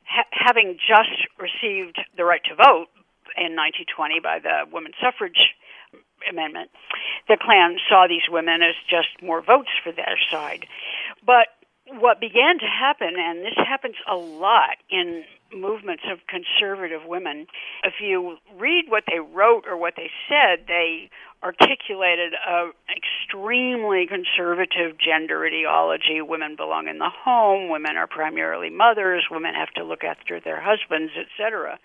ha- 0.06 0.30
having 0.32 0.78
just 0.78 1.28
received 1.38 1.98
the 2.16 2.24
right 2.24 2.42
to 2.48 2.54
vote 2.54 2.88
in 3.36 3.56
1920 3.56 4.20
by 4.20 4.38
the 4.38 4.64
women's 4.70 4.96
suffrage 5.00 5.52
amendment, 6.30 6.70
the 7.28 7.36
Klan 7.40 7.76
saw 7.88 8.06
these 8.08 8.28
women 8.28 8.62
as 8.62 8.74
just 8.88 9.08
more 9.22 9.42
votes 9.42 9.70
for 9.82 9.92
their 9.92 10.18
side. 10.30 10.66
But 11.24 11.48
what 11.86 12.20
began 12.20 12.58
to 12.58 12.66
happen, 12.66 13.14
and 13.18 13.40
this 13.40 13.56
happens 13.56 13.96
a 14.10 14.16
lot 14.16 14.76
in 14.90 15.24
movements 15.54 16.04
of 16.10 16.18
conservative 16.26 17.02
women, 17.06 17.46
if 17.84 17.94
you 18.00 18.38
read 18.56 18.86
what 18.88 19.04
they 19.06 19.18
wrote 19.18 19.64
or 19.68 19.76
what 19.76 19.94
they 19.96 20.10
said, 20.28 20.66
they 20.66 21.10
articulated 21.42 22.34
a 22.34 22.70
extremely 22.96 24.06
conservative 24.06 24.96
gender 24.98 25.44
ideology. 25.44 26.22
Women 26.22 26.56
belong 26.56 26.88
in 26.88 26.98
the 26.98 27.10
home, 27.10 27.68
women 27.68 27.96
are 27.96 28.06
primarily 28.06 28.70
mothers, 28.70 29.26
women 29.30 29.54
have 29.54 29.70
to 29.70 29.84
look 29.84 30.04
after 30.04 30.40
their 30.40 30.60
husbands, 30.60 31.12
etc. 31.18 31.78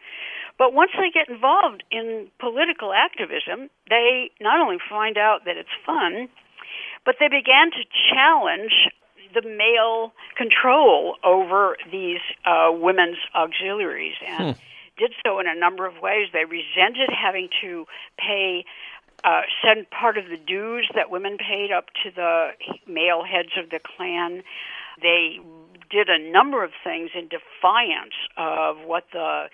But 0.57 0.73
once 0.73 0.91
they 0.97 1.11
get 1.11 1.29
involved 1.29 1.83
in 1.91 2.27
political 2.39 2.93
activism, 2.93 3.69
they 3.89 4.31
not 4.41 4.59
only 4.59 4.77
find 4.89 5.17
out 5.17 5.45
that 5.45 5.55
it's 5.55 5.69
fun, 5.85 6.29
but 7.05 7.15
they 7.19 7.27
began 7.27 7.71
to 7.71 7.83
challenge 8.11 8.89
the 9.33 9.47
male 9.47 10.13
control 10.35 11.15
over 11.23 11.77
these 11.91 12.21
uh, 12.45 12.71
women's 12.71 13.17
auxiliaries 13.35 14.15
and 14.25 14.55
hmm. 14.55 14.61
did 14.97 15.13
so 15.25 15.39
in 15.39 15.47
a 15.47 15.55
number 15.55 15.85
of 15.85 16.01
ways. 16.01 16.29
They 16.33 16.45
resented 16.45 17.09
having 17.09 17.49
to 17.61 17.85
pay. 18.17 18.65
Uh, 19.23 19.41
send 19.65 19.89
part 19.89 20.15
of 20.19 20.29
the 20.29 20.37
dues 20.37 20.87
that 20.93 21.09
women 21.09 21.37
paid 21.37 21.71
up 21.75 21.87
to 22.03 22.11
the 22.15 22.49
male 22.87 23.23
heads 23.23 23.49
of 23.57 23.71
the 23.71 23.79
Klan. 23.79 24.43
They 25.01 25.39
did 25.89 26.07
a 26.07 26.19
number 26.31 26.63
of 26.63 26.69
things 26.83 27.09
in 27.15 27.27
defiance 27.27 28.13
of 28.37 28.77
what 28.85 29.05
the 29.11 29.47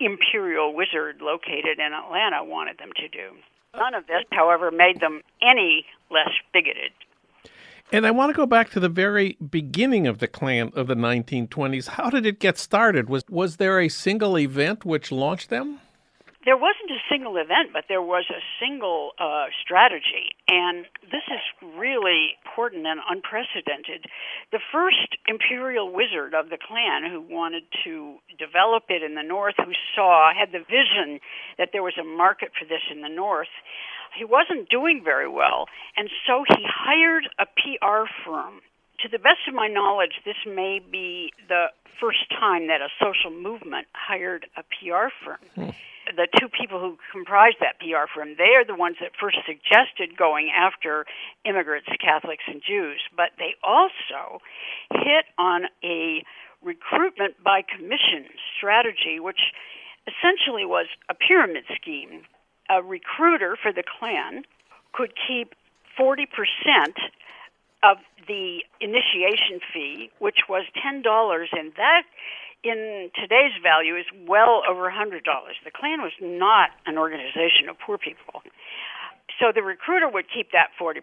imperial 0.00 0.74
wizard 0.74 1.20
located 1.20 1.78
in 1.78 1.92
Atlanta 1.92 2.44
wanted 2.44 2.78
them 2.78 2.90
to 2.96 3.08
do. 3.08 3.36
Uh, 3.74 3.78
None 3.78 3.94
of 3.94 4.06
this, 4.06 4.24
however, 4.32 4.70
made 4.70 5.00
them 5.00 5.22
any 5.42 5.86
less 6.10 6.30
bigoted. 6.52 6.92
And 7.90 8.06
I 8.06 8.10
want 8.10 8.30
to 8.30 8.36
go 8.36 8.44
back 8.44 8.70
to 8.70 8.80
the 8.80 8.90
very 8.90 9.38
beginning 9.50 10.06
of 10.06 10.18
the 10.18 10.28
Klan 10.28 10.72
of 10.74 10.88
the 10.88 10.94
1920s. 10.94 11.88
How 11.88 12.10
did 12.10 12.26
it 12.26 12.38
get 12.38 12.58
started? 12.58 13.08
Was 13.08 13.24
was 13.30 13.56
there 13.56 13.80
a 13.80 13.88
single 13.88 14.38
event 14.38 14.84
which 14.84 15.10
launched 15.10 15.48
them? 15.48 15.80
There 16.48 16.56
wasn't 16.56 16.88
a 16.88 17.04
single 17.12 17.36
event, 17.36 17.76
but 17.76 17.84
there 17.92 18.00
was 18.00 18.24
a 18.32 18.40
single 18.56 19.12
uh, 19.20 19.52
strategy. 19.60 20.32
And 20.48 20.88
this 21.04 21.20
is 21.28 21.44
really 21.76 22.40
important 22.40 22.86
and 22.86 23.04
unprecedented. 23.04 24.08
The 24.50 24.64
first 24.72 25.20
imperial 25.28 25.92
wizard 25.92 26.32
of 26.32 26.48
the 26.48 26.56
Klan 26.56 27.04
who 27.04 27.20
wanted 27.20 27.64
to 27.84 28.16
develop 28.40 28.84
it 28.88 29.02
in 29.04 29.14
the 29.14 29.22
North, 29.22 29.60
who 29.60 29.76
saw, 29.94 30.32
had 30.32 30.48
the 30.48 30.64
vision 30.64 31.20
that 31.58 31.76
there 31.76 31.82
was 31.82 32.00
a 32.00 32.04
market 32.04 32.48
for 32.58 32.64
this 32.64 32.80
in 32.90 33.02
the 33.02 33.12
North, 33.12 33.52
he 34.16 34.24
wasn't 34.24 34.70
doing 34.70 35.02
very 35.04 35.28
well, 35.28 35.68
and 35.98 36.08
so 36.26 36.44
he 36.48 36.64
hired 36.64 37.28
a 37.38 37.44
PR 37.44 38.08
firm. 38.24 38.64
To 39.04 39.08
the 39.12 39.18
best 39.18 39.44
of 39.46 39.54
my 39.54 39.68
knowledge, 39.68 40.24
this 40.24 40.40
may 40.48 40.80
be 40.80 41.30
the 41.46 41.66
first 42.00 42.24
time 42.30 42.68
that 42.68 42.80
a 42.80 42.88
social 42.96 43.30
movement 43.30 43.86
hired 43.92 44.46
a 44.56 44.62
PR 44.62 45.12
firm. 45.22 45.44
Hmm. 45.54 45.76
The 46.16 46.28
two 46.40 46.48
people 46.48 46.80
who 46.80 46.96
comprised 47.12 47.58
that 47.60 47.78
PR 47.80 48.08
firm, 48.14 48.34
they 48.38 48.56
are 48.56 48.64
the 48.64 48.74
ones 48.74 48.96
that 49.00 49.12
first 49.20 49.38
suggested 49.46 50.16
going 50.16 50.50
after 50.54 51.04
immigrants, 51.44 51.88
Catholics, 52.00 52.44
and 52.46 52.62
Jews. 52.66 53.00
But 53.14 53.30
they 53.38 53.54
also 53.62 54.40
hit 54.90 55.26
on 55.36 55.66
a 55.84 56.24
recruitment 56.62 57.42
by 57.44 57.62
commission 57.62 58.26
strategy, 58.56 59.20
which 59.20 59.52
essentially 60.06 60.64
was 60.64 60.86
a 61.08 61.14
pyramid 61.14 61.64
scheme. 61.74 62.22
A 62.70 62.82
recruiter 62.82 63.56
for 63.60 63.72
the 63.72 63.82
Klan 63.82 64.44
could 64.92 65.12
keep 65.28 65.54
40% 65.98 66.26
of 67.82 67.98
the 68.26 68.64
initiation 68.80 69.60
fee, 69.72 70.10
which 70.18 70.48
was 70.48 70.64
$10, 70.76 71.02
and 71.52 71.72
that 71.76 72.02
in 72.64 73.10
today's 73.14 73.54
value 73.62 73.96
is 73.96 74.06
well 74.26 74.62
over 74.68 74.88
a 74.88 74.92
$100. 74.92 75.22
The 75.64 75.70
Klan 75.70 76.02
was 76.02 76.12
not 76.20 76.70
an 76.86 76.98
organization 76.98 77.68
of 77.70 77.78
poor 77.78 77.98
people. 77.98 78.42
So 79.38 79.52
the 79.54 79.62
recruiter 79.62 80.08
would 80.08 80.26
keep 80.34 80.50
that 80.50 80.74
40%. 80.80 80.98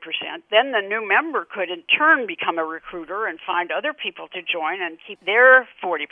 Then 0.52 0.74
the 0.74 0.82
new 0.82 1.08
member 1.08 1.48
could 1.48 1.70
in 1.70 1.84
turn 1.88 2.28
become 2.28 2.60
a 2.60 2.66
recruiter 2.66 3.28
and 3.28 3.40
find 3.40 3.72
other 3.72 3.94
people 3.94 4.28
to 4.36 4.42
join 4.44 4.82
and 4.82 4.98
keep 5.08 5.24
their 5.26 5.68
40%. 5.82 6.04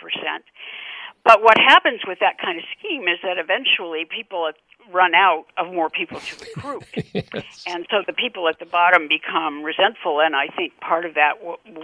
But 1.25 1.41
what 1.41 1.57
happens 1.57 2.01
with 2.07 2.19
that 2.19 2.39
kind 2.39 2.57
of 2.57 2.63
scheme 2.77 3.07
is 3.07 3.19
that 3.23 3.37
eventually 3.37 4.05
people 4.07 4.51
run 4.91 5.13
out 5.15 5.45
of 5.57 5.73
more 5.73 5.89
people 5.89 6.19
to 6.19 6.45
recruit. 6.45 6.83
yes. 7.13 7.63
And 7.67 7.85
so 7.89 7.97
the 8.05 8.13
people 8.13 8.47
at 8.47 8.59
the 8.59 8.65
bottom 8.65 9.07
become 9.07 9.63
resentful, 9.63 10.21
and 10.21 10.35
I 10.35 10.47
think 10.47 10.79
part 10.79 11.05
of 11.05 11.15
that 11.15 11.33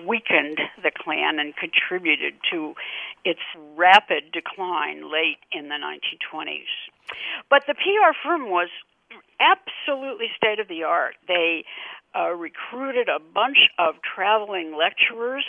weakened 0.05 0.59
the 0.81 0.91
Klan 0.91 1.39
and 1.39 1.55
contributed 1.55 2.33
to 2.51 2.75
its 3.25 3.39
rapid 3.75 4.31
decline 4.31 5.11
late 5.11 5.39
in 5.51 5.69
the 5.69 5.75
1920s. 5.75 6.69
But 7.49 7.63
the 7.67 7.73
PR 7.73 8.13
firm 8.23 8.49
was 8.49 8.69
absolutely 9.39 10.27
state 10.35 10.59
of 10.59 10.67
the 10.67 10.83
art. 10.83 11.15
They 11.27 11.65
uh, 12.15 12.29
recruited 12.29 13.09
a 13.09 13.19
bunch 13.19 13.57
of 13.77 13.95
traveling 14.15 14.75
lecturers, 14.77 15.45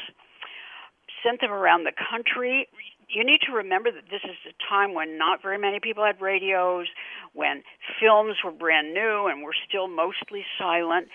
sent 1.22 1.40
them 1.40 1.52
around 1.52 1.84
the 1.84 1.92
country. 1.92 2.68
You 3.12 3.24
need 3.24 3.40
to 3.46 3.52
remember 3.52 3.90
that 3.90 4.04
this 4.10 4.22
is 4.24 4.36
a 4.46 4.54
time 4.68 4.94
when 4.94 5.18
not 5.18 5.42
very 5.42 5.58
many 5.58 5.80
people 5.80 6.04
had 6.04 6.20
radios, 6.20 6.86
when 7.32 7.62
films 8.00 8.36
were 8.44 8.52
brand 8.52 8.94
new 8.94 9.26
and 9.26 9.42
were 9.42 9.54
still 9.68 9.88
mostly 9.88 10.44
silent. 10.58 11.08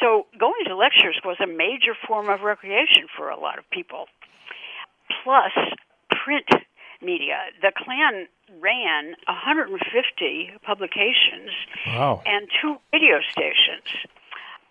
So 0.00 0.26
going 0.38 0.64
to 0.66 0.76
lectures 0.76 1.18
was 1.24 1.38
a 1.40 1.46
major 1.46 1.96
form 2.06 2.28
of 2.28 2.42
recreation 2.42 3.06
for 3.16 3.30
a 3.30 3.38
lot 3.38 3.58
of 3.58 3.68
people. 3.70 4.06
Plus, 5.24 5.52
print 6.10 6.48
media. 7.00 7.38
The 7.62 7.72
Klan 7.76 8.26
ran 8.60 9.14
150 9.26 10.50
publications 10.62 11.50
wow. 11.86 12.22
and 12.26 12.48
two 12.60 12.76
radio 12.92 13.20
stations 13.30 14.06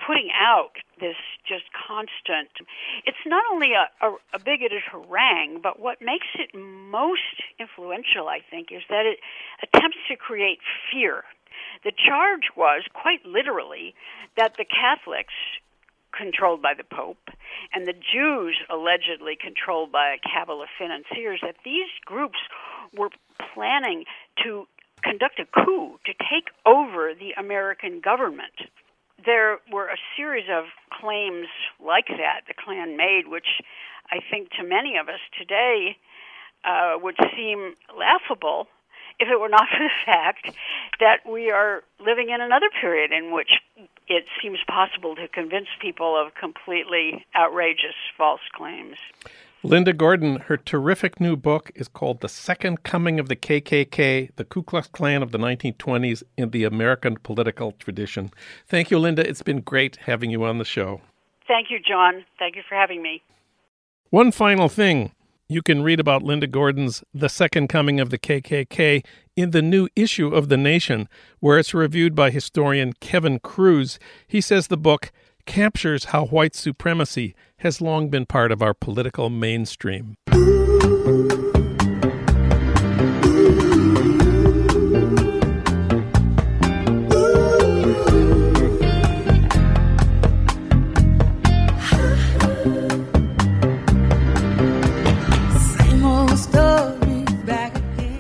putting 0.08 0.30
out 0.32 0.80
this 1.00 1.20
just 1.44 1.66
constant 1.76 2.50
it's 3.06 3.24
not 3.26 3.44
only 3.52 3.74
a, 3.76 3.92
a, 4.06 4.16
a, 4.34 4.40
bigoted 4.40 4.82
harangue 4.90 5.60
but 5.62 5.80
what 5.80 6.02
makes 6.02 6.28
it 6.40 6.50
most 6.56 7.44
influential 7.60 8.28
i 8.28 8.40
think 8.50 8.72
is 8.72 8.82
that 8.90 9.06
it 9.06 9.20
attempts 9.62 10.00
to 10.08 10.16
create 10.16 10.60
fear 10.90 11.24
the 11.84 11.92
charge 11.92 12.48
was 12.56 12.84
quite 12.94 13.24
literally 13.26 13.94
that 14.38 14.56
the 14.58 14.66
catholics 14.66 15.34
controlled 16.18 16.62
by 16.62 16.74
the 16.74 16.84
Pope, 16.84 17.30
and 17.74 17.86
the 17.86 17.94
Jews 17.94 18.58
allegedly 18.70 19.38
controlled 19.40 19.92
by 19.92 20.16
a 20.16 20.18
cabal 20.18 20.62
of 20.62 20.70
financiers, 20.78 21.40
that 21.44 21.56
these 21.64 21.90
groups 22.06 22.40
were 22.98 23.10
planning 23.54 24.06
to 24.44 24.68
conduct 25.04 25.40
a 25.40 25.46
coup 25.46 26.00
to 26.06 26.14
take 26.14 26.50
over 26.66 27.14
the 27.14 27.32
American 27.38 28.00
government. 28.00 28.54
There 29.28 29.60
were 29.70 29.88
a 29.88 29.98
series 30.16 30.46
of 30.50 30.64
claims 30.90 31.48
like 31.86 32.08
that 32.08 32.48
the 32.48 32.54
Klan 32.54 32.96
made, 32.96 33.28
which 33.28 33.62
I 34.10 34.20
think 34.32 34.52
to 34.52 34.64
many 34.64 34.96
of 34.96 35.10
us 35.10 35.20
today 35.38 35.98
uh, 36.64 36.96
would 37.04 37.18
seem 37.36 37.76
laughable 37.92 38.68
if 39.20 39.28
it 39.28 39.38
were 39.38 39.50
not 39.50 39.68
for 39.70 39.80
the 39.84 39.90
fact 40.06 40.56
that 41.02 41.30
we 41.30 41.52
are 41.52 41.84
living 42.00 42.30
in 42.30 42.40
another 42.40 42.70
period 42.80 43.12
in 43.12 43.34
which 43.34 43.52
it 44.08 44.24
seems 44.42 44.60
possible 44.66 45.14
to 45.18 45.28
convince 45.28 45.68
people 45.82 46.16
of 46.16 46.34
completely 46.34 47.26
outrageous 47.36 48.00
false 48.18 48.48
claims. 48.56 48.96
Linda 49.64 49.92
Gordon, 49.92 50.38
her 50.42 50.56
terrific 50.56 51.20
new 51.20 51.36
book 51.36 51.72
is 51.74 51.88
called 51.88 52.22
The 52.22 52.30
Second 52.30 52.84
Coming 52.84 53.20
of 53.20 53.28
the 53.28 53.36
KKK, 53.36 54.30
the 54.36 54.46
Ku 54.46 54.62
Klux 54.62 54.88
Klan 54.88 55.24
of 55.24 55.32
the 55.32 55.40
1920s 55.40 56.22
in 56.38 56.52
the 56.52 56.64
American 56.64 57.18
Political 57.18 57.72
Tradition. 57.74 58.32
Thank 58.68 58.92
you, 58.92 59.00
Linda. 59.00 59.28
It's 59.28 59.42
been 59.42 59.62
great 59.62 59.98
having 60.06 60.30
you 60.30 60.44
on 60.44 60.60
the 60.60 60.66
show. 60.66 61.02
Thank 61.48 61.72
you, 61.72 61.80
Jon. 61.80 62.24
Thank 62.38 62.56
you 62.56 62.62
for 62.70 62.76
having 62.76 63.02
me. 63.02 63.24
One 64.12 64.32
final 64.32 64.70
thing. 64.70 65.12
You 65.50 65.64
can 65.64 65.82
read 65.82 66.00
about 66.00 66.24
Linda 66.24 66.46
Gordon's 66.46 67.04
The 67.14 67.30
Second 67.30 67.68
Coming 67.68 68.00
of 68.00 68.12
the 68.12 68.20
KKK 68.20 69.04
in 69.36 69.52
the 69.52 69.62
new 69.62 69.88
issue 69.96 70.28
of 70.28 70.50
The 70.50 70.58
Nation, 70.58 71.10
where 71.40 71.58
it's 71.58 71.74
reviewed 71.74 72.14
by 72.14 72.30
historian 72.30 72.94
Kevin 73.00 73.40
Kruse. 73.40 73.98
He 74.28 74.40
says 74.40 74.68
the 74.68 74.78
book 74.78 75.12
captures 75.48 76.06
how 76.06 76.26
white 76.26 76.54
supremacy 76.54 77.34
has 77.60 77.82
long 77.82 78.10
been 78.10 78.26
part 78.28 78.52
of 78.52 78.62
our 78.62 78.76
political 78.76 79.32
mainstream. 79.32 80.16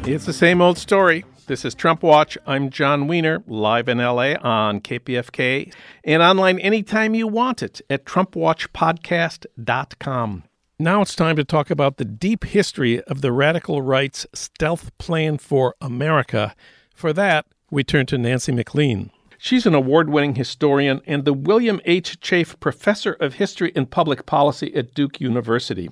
It's 0.09 0.25
the 0.25 0.33
same 0.33 0.61
old 0.61 0.79
story. 0.79 1.25
This 1.47 1.63
is 1.63 1.73
Trump 1.73 2.03
Watch. 2.03 2.37
I'm 2.45 2.69
Jon 2.69 3.07
Wiener, 3.07 3.41
live 3.47 3.87
in 3.87 3.99
LA 3.99 4.33
on 4.41 4.81
KPFK 4.81 5.73
and 6.03 6.21
online 6.21 6.59
anytime 6.59 7.15
you 7.15 7.25
want 7.25 7.63
it 7.63 7.79
at 7.89 8.03
TrumpWatchPodcast.com. 8.03 10.43
Now 10.77 11.01
it's 11.01 11.15
time 11.15 11.37
to 11.37 11.45
talk 11.45 11.69
about 11.69 11.95
the 11.95 12.03
deep 12.03 12.43
history 12.43 13.01
of 13.03 13.21
the 13.21 13.31
radical 13.31 13.81
right's 13.81 14.27
stealth 14.33 14.91
plan 14.97 15.37
for 15.37 15.75
America. 15.79 16.53
For 16.93 17.13
that, 17.13 17.45
we 17.71 17.85
turn 17.85 18.07
to 18.07 18.17
Nancy 18.17 18.51
MacLean. 18.51 19.11
She's 19.39 19.67
an 19.67 19.75
award 19.75 20.09
winning 20.09 20.33
historian 20.33 21.01
and 21.05 21.23
the 21.23 21.33
William 21.33 21.79
H. 21.85 22.19
Chafe 22.19 22.59
Professor 22.59 23.13
of 23.13 23.35
History 23.35 23.71
and 23.75 23.89
Public 23.89 24.25
Policy 24.25 24.73
at 24.75 24.95
Duke 24.95 25.21
University. 25.21 25.91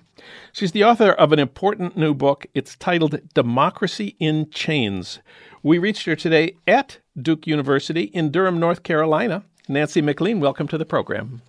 She's 0.52 0.72
the 0.72 0.84
author 0.84 1.12
of 1.12 1.32
an 1.32 1.38
important 1.38 1.96
new 1.96 2.16
book. 2.16 2.48
It's 2.56 2.76
titled 2.76 3.20
Democracy 3.36 4.16
in 4.20 4.50
Chains. 4.50 5.20
We 5.62 5.78
reached 5.78 6.08
her 6.08 6.16
today 6.16 6.56
at 6.66 6.98
Duke 7.16 7.46
University 7.46 8.06
in 8.06 8.32
Durham, 8.32 8.60
North 8.60 8.82
Carolina. 8.82 9.44
Nancy 9.68 10.02
MacLean, 10.02 10.40
welcome 10.40 10.68
to 10.68 10.78
the 10.78 10.86
program. 10.86 11.44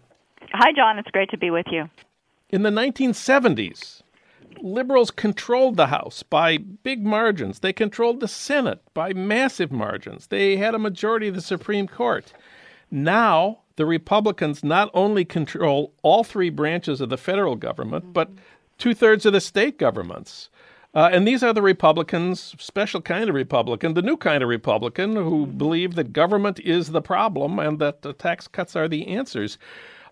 Hi, 0.53 0.73
Jon. 0.77 0.99
It's 0.99 1.11
great 1.11 1.31
to 1.31 1.39
be 1.39 1.51
with 1.51 1.67
you. 1.71 1.89
In 2.51 2.63
the 2.63 2.71
1970s, 2.71 4.03
liberals 4.63 5.11
controlled 5.11 5.77
the 5.77 5.89
House 5.89 6.23
by 6.23 6.59
big 6.59 7.05
margins. 7.05 7.61
They 7.61 7.73
controlled 7.73 8.21
the 8.21 8.29
Senate 8.29 8.83
by 8.95 9.13
massive 9.13 9.73
margins. 9.73 10.29
They 10.29 10.57
had 10.57 10.75
a 10.75 10.79
majority 10.79 11.29
of 11.29 11.35
the 11.35 11.41
Supreme 11.41 11.89
Court. 11.89 12.33
Now, 12.91 13.61
the 13.77 13.87
Republicans 13.87 14.65
not 14.65 14.91
only 14.95 15.25
control 15.25 15.93
all 16.03 16.25
three 16.25 16.51
branches 16.51 17.01
of 17.01 17.09
the 17.09 17.19
federal 17.19 17.57
government, 17.57 18.05
mm-hmm. 18.05 18.13
but 18.13 18.31
two 18.79 18.95
thirds 18.95 19.27
of 19.27 19.33
the 19.33 19.41
state 19.41 19.79
governments. 19.79 20.49
Uh, 20.95 21.11
and 21.13 21.29
these 21.29 21.43
are 21.43 21.53
the 21.53 21.61
Republicans, 21.61 22.55
special 22.59 23.03
kind 23.03 23.29
of 23.29 23.35
Republican, 23.35 23.93
the 23.93 24.01
new 24.01 24.17
kind 24.17 24.43
of 24.43 24.49
Republican, 24.49 25.15
who 25.15 25.47
mm-hmm. 25.47 25.59
believe 25.59 25.95
that 25.95 26.15
government 26.15 26.59
is 26.61 26.89
the 26.89 27.03
problem 27.03 27.59
and 27.59 27.79
that 27.79 28.01
the 28.01 28.15
tax 28.15 28.49
cuts 28.49 28.75
are 28.75 28.89
the 28.89 29.07
answers. 29.09 29.59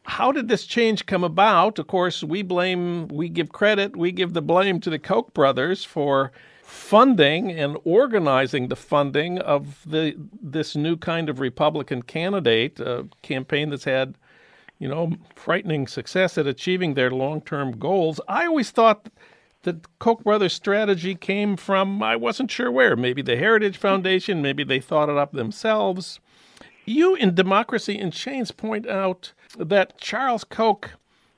How 0.04 0.32
did 0.32 0.48
this 0.48 0.66
change 0.66 1.06
come 1.06 1.24
about? 1.24 1.78
Of 1.78 1.86
course, 1.86 2.22
we 2.22 2.42
blame, 2.42 3.08
we 3.08 3.28
give 3.28 3.52
credit, 3.52 3.96
we 3.96 4.12
give 4.12 4.34
the 4.34 4.42
blame 4.42 4.78
to 4.80 4.90
the 4.90 4.98
Koch 4.98 5.32
brothers 5.32 5.82
for 5.84 6.30
funding 6.62 7.50
and 7.50 7.76
organizing 7.84 8.68
the 8.68 8.76
funding 8.76 9.38
of 9.38 9.80
the 9.86 10.14
this 10.42 10.76
new 10.76 10.96
kind 10.96 11.28
of 11.28 11.40
Republican 11.40 12.02
candidate, 12.02 12.80
a 12.80 13.06
campaign 13.22 13.70
that's 13.70 13.84
had, 13.84 14.16
you 14.78 14.88
know, 14.88 15.12
frightening 15.34 15.86
success 15.86 16.36
at 16.36 16.46
achieving 16.46 16.94
their 16.94 17.10
long-term 17.10 17.78
goals. 17.78 18.20
I 18.28 18.46
always 18.46 18.70
thought 18.70 19.08
that 19.62 19.98
Koch 19.98 20.22
brothers' 20.22 20.52
strategy 20.52 21.14
came 21.14 21.56
from 21.56 22.02
I 22.02 22.16
wasn't 22.16 22.50
sure 22.50 22.70
where, 22.70 22.94
maybe 22.94 23.22
the 23.22 23.36
Heritage 23.36 23.78
Foundation, 23.78 24.42
maybe 24.42 24.64
they 24.64 24.80
thought 24.80 25.08
it 25.08 25.16
up 25.16 25.32
themselves. 25.32 26.20
You 26.84 27.14
in 27.14 27.34
Democracy 27.34 27.98
in 27.98 28.10
Chains 28.10 28.50
point 28.50 28.86
out 28.86 29.32
that 29.58 29.98
Charles 29.98 30.44
Koch 30.44 30.90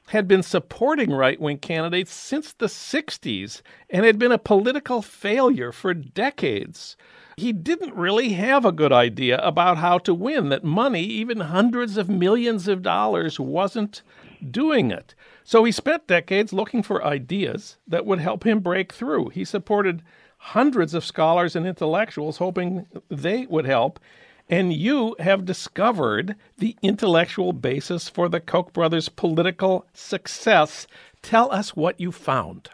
had 0.08 0.28
been 0.28 0.42
supporting 0.42 1.10
right 1.10 1.40
wing 1.40 1.58
candidates 1.58 2.12
since 2.12 2.52
the 2.52 2.66
60s 2.66 3.62
and 3.90 4.04
had 4.04 4.18
been 4.18 4.32
a 4.32 4.38
political 4.38 5.02
failure 5.02 5.72
for 5.72 5.94
decades. 5.94 6.96
He 7.36 7.52
didn't 7.52 7.94
really 7.94 8.30
have 8.30 8.64
a 8.64 8.72
good 8.72 8.92
idea 8.92 9.38
about 9.38 9.78
how 9.78 9.98
to 9.98 10.14
win, 10.14 10.48
that 10.48 10.64
money, 10.64 11.02
even 11.02 11.40
hundreds 11.40 11.96
of 11.96 12.08
millions 12.08 12.66
of 12.66 12.82
dollars, 12.82 13.38
wasn't 13.38 14.02
doing 14.50 14.90
it. 14.90 15.14
So 15.44 15.64
he 15.64 15.72
spent 15.72 16.06
decades 16.06 16.52
looking 16.52 16.82
for 16.82 17.04
ideas 17.04 17.76
that 17.86 18.06
would 18.06 18.20
help 18.20 18.44
him 18.44 18.60
break 18.60 18.92
through. 18.92 19.30
He 19.30 19.44
supported 19.44 20.02
hundreds 20.38 20.94
of 20.94 21.04
scholars 21.04 21.54
and 21.54 21.66
intellectuals, 21.66 22.38
hoping 22.38 22.86
they 23.10 23.46
would 23.46 23.66
help. 23.66 24.00
And 24.48 24.72
you 24.72 25.16
have 25.18 25.44
discovered 25.44 26.36
the 26.58 26.76
intellectual 26.80 27.52
basis 27.52 28.08
for 28.08 28.28
the 28.28 28.40
Koch 28.40 28.72
brothers' 28.72 29.08
political 29.08 29.86
success. 29.92 30.86
Tell 31.20 31.50
us 31.52 31.74
what 31.74 32.00
you 32.00 32.12
found. 32.12 32.70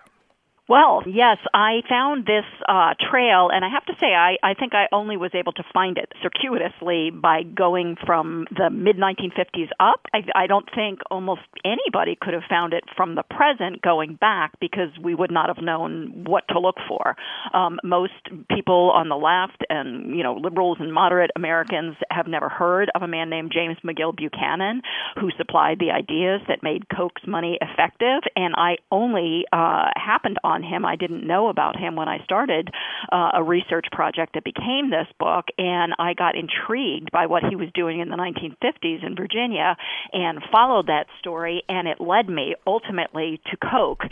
Well, 0.73 1.03
yes, 1.05 1.37
I 1.53 1.83
found 1.87 2.25
this 2.25 2.47
uh, 2.67 2.95
trail, 3.11 3.51
and 3.53 3.63
I 3.63 3.69
have 3.69 3.85
to 3.85 3.93
say, 4.01 4.07
I, 4.07 4.39
I 4.43 4.55
think 4.55 4.73
I 4.73 4.87
only 4.91 5.19
was 5.19 5.33
able 5.35 5.53
to 5.53 5.63
find 5.75 5.99
it 5.99 6.11
circuitously 6.23 7.11
by 7.11 7.43
going 7.43 7.97
from 8.07 8.47
the 8.57 8.71
mid 8.71 8.97
1950s 8.97 9.69
up. 9.79 10.01
I, 10.15 10.21
I 10.35 10.47
don't 10.47 10.67
think 10.75 11.01
almost 11.11 11.43
anybody 11.63 12.17
could 12.19 12.33
have 12.33 12.45
found 12.49 12.73
it 12.73 12.85
from 12.97 13.17
the 13.17 13.23
present 13.23 13.83
going 13.83 14.15
back 14.15 14.59
because 14.61 14.89
we 14.99 15.15
would 15.15 15.31
not 15.31 15.55
have 15.55 15.63
known 15.63 16.25
what 16.25 16.45
to 16.49 16.59
look 16.59 16.77
for. 16.89 17.17
Um, 17.53 17.79
most 17.85 18.15
people 18.49 18.93
on 18.95 19.11
the 19.11 19.17
left 19.17 19.63
and 19.69 20.17
you 20.17 20.23
know 20.23 20.37
liberals 20.37 20.79
and 20.81 20.91
moderate 20.91 21.33
Americans 21.37 21.97
have 22.11 22.27
never 22.27 22.49
heard 22.49 22.91
of 22.95 23.03
a 23.03 23.09
man 23.09 23.29
named 23.29 23.53
James 23.53 23.77
McGill 23.85 24.17
Buchanan 24.17 24.81
who 25.21 25.29
supplied 25.37 25.81
the 25.81 25.91
ideas 25.91 26.41
that 26.49 26.63
made 26.63 26.89
Koch's 26.89 27.27
money 27.27 27.59
effective, 27.61 28.23
and 28.37 28.55
I 28.57 28.77
only 28.91 29.45
uh, 29.53 29.91
happened 29.97 30.39
on 30.43 30.62
on 30.63 30.69
him. 30.69 30.85
I 30.85 30.97
didn't 30.97 31.27
know 31.27 31.49
about 31.49 31.77
him 31.77 31.97
when 31.97 32.09
I 32.09 32.23
started 32.25 32.71
uh, 33.11 33.31
a 33.35 33.43
research 33.43 33.87
project 33.93 34.35
that 34.35 34.45
became 34.45 34.91
this 34.91 35.07
book, 35.19 35.47
and 35.59 35.95
I 35.99 36.15
got 36.15 36.35
intrigued 36.37 37.11
by 37.13 37.27
what 37.27 37.43
he 37.49 37.57
was 37.57 37.69
doing 37.75 38.01
in 38.01 38.09
the 38.09 38.17
1950s 38.17 39.05
in 39.05 39.17
Virginia 39.17 39.77
and 40.13 40.39
followed 40.51 40.87
that 40.87 41.07
story, 41.19 41.63
and 41.69 41.89
it 41.89 42.01
led 42.01 42.29
me 42.29 42.55
ultimately 42.67 43.41
to 43.51 43.57
Koch. 43.57 44.03